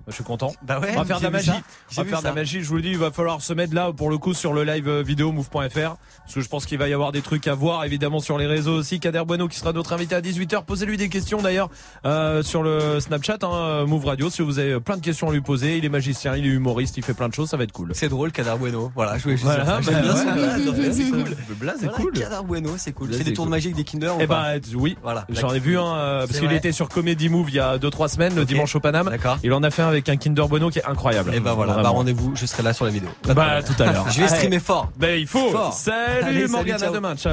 [0.06, 0.52] Je suis content.
[0.62, 1.50] Bah ouais, on va faire de la magie.
[1.50, 2.62] On va faire de la magie.
[2.62, 4.64] Je vous le dis, il va falloir se mettre là pour le coup sur le
[4.64, 7.54] live euh, vidéo move.fr parce que je pense qu'il va y avoir des trucs à
[7.54, 9.00] voir évidemment sur les réseaux aussi.
[9.00, 10.64] Kader Bueno qui sera notre invité à 18h.
[10.64, 11.70] Posez-lui des questions d'ailleurs
[12.04, 15.40] euh, sur le Snapchat hein, Move Radio si vous avez plein de questions à lui
[15.40, 15.78] poser.
[15.78, 17.90] Il est magicien, il est humoriste, il fait plein de choses, ça va être cool.
[17.94, 18.92] C'est drôle Kader Bueno.
[18.94, 20.24] Voilà, je voulais juste voilà, dire ça.
[20.24, 21.36] Bah, ouais, c'est cool.
[21.48, 22.12] Le blaze est cool.
[22.12, 23.14] Kader Bueno, c'est cool.
[23.14, 24.12] C'est des tours de magie avec des Kinder.
[24.20, 24.96] Eh bah oui.
[25.02, 25.26] Voilà.
[25.30, 28.08] J'en ai vu un euh, parce qu'il était sur Comedy Move il y a 2-3
[28.08, 29.08] semaines le dimanche au Paname.
[29.08, 29.38] D'accord.
[29.42, 31.34] Il en a fait un avec un Kinder Bueno qui est incroyable.
[31.34, 33.08] Et bah voilà, bah rendez-vous, je serai là sur la vidéo.
[33.24, 34.10] Bah tout à l'heure.
[34.10, 34.90] Je vais streamer fort.
[34.96, 35.50] Bah il faut.
[35.50, 35.72] Fort.
[35.72, 37.16] Salut Morgane, à demain.
[37.16, 37.32] Ciao.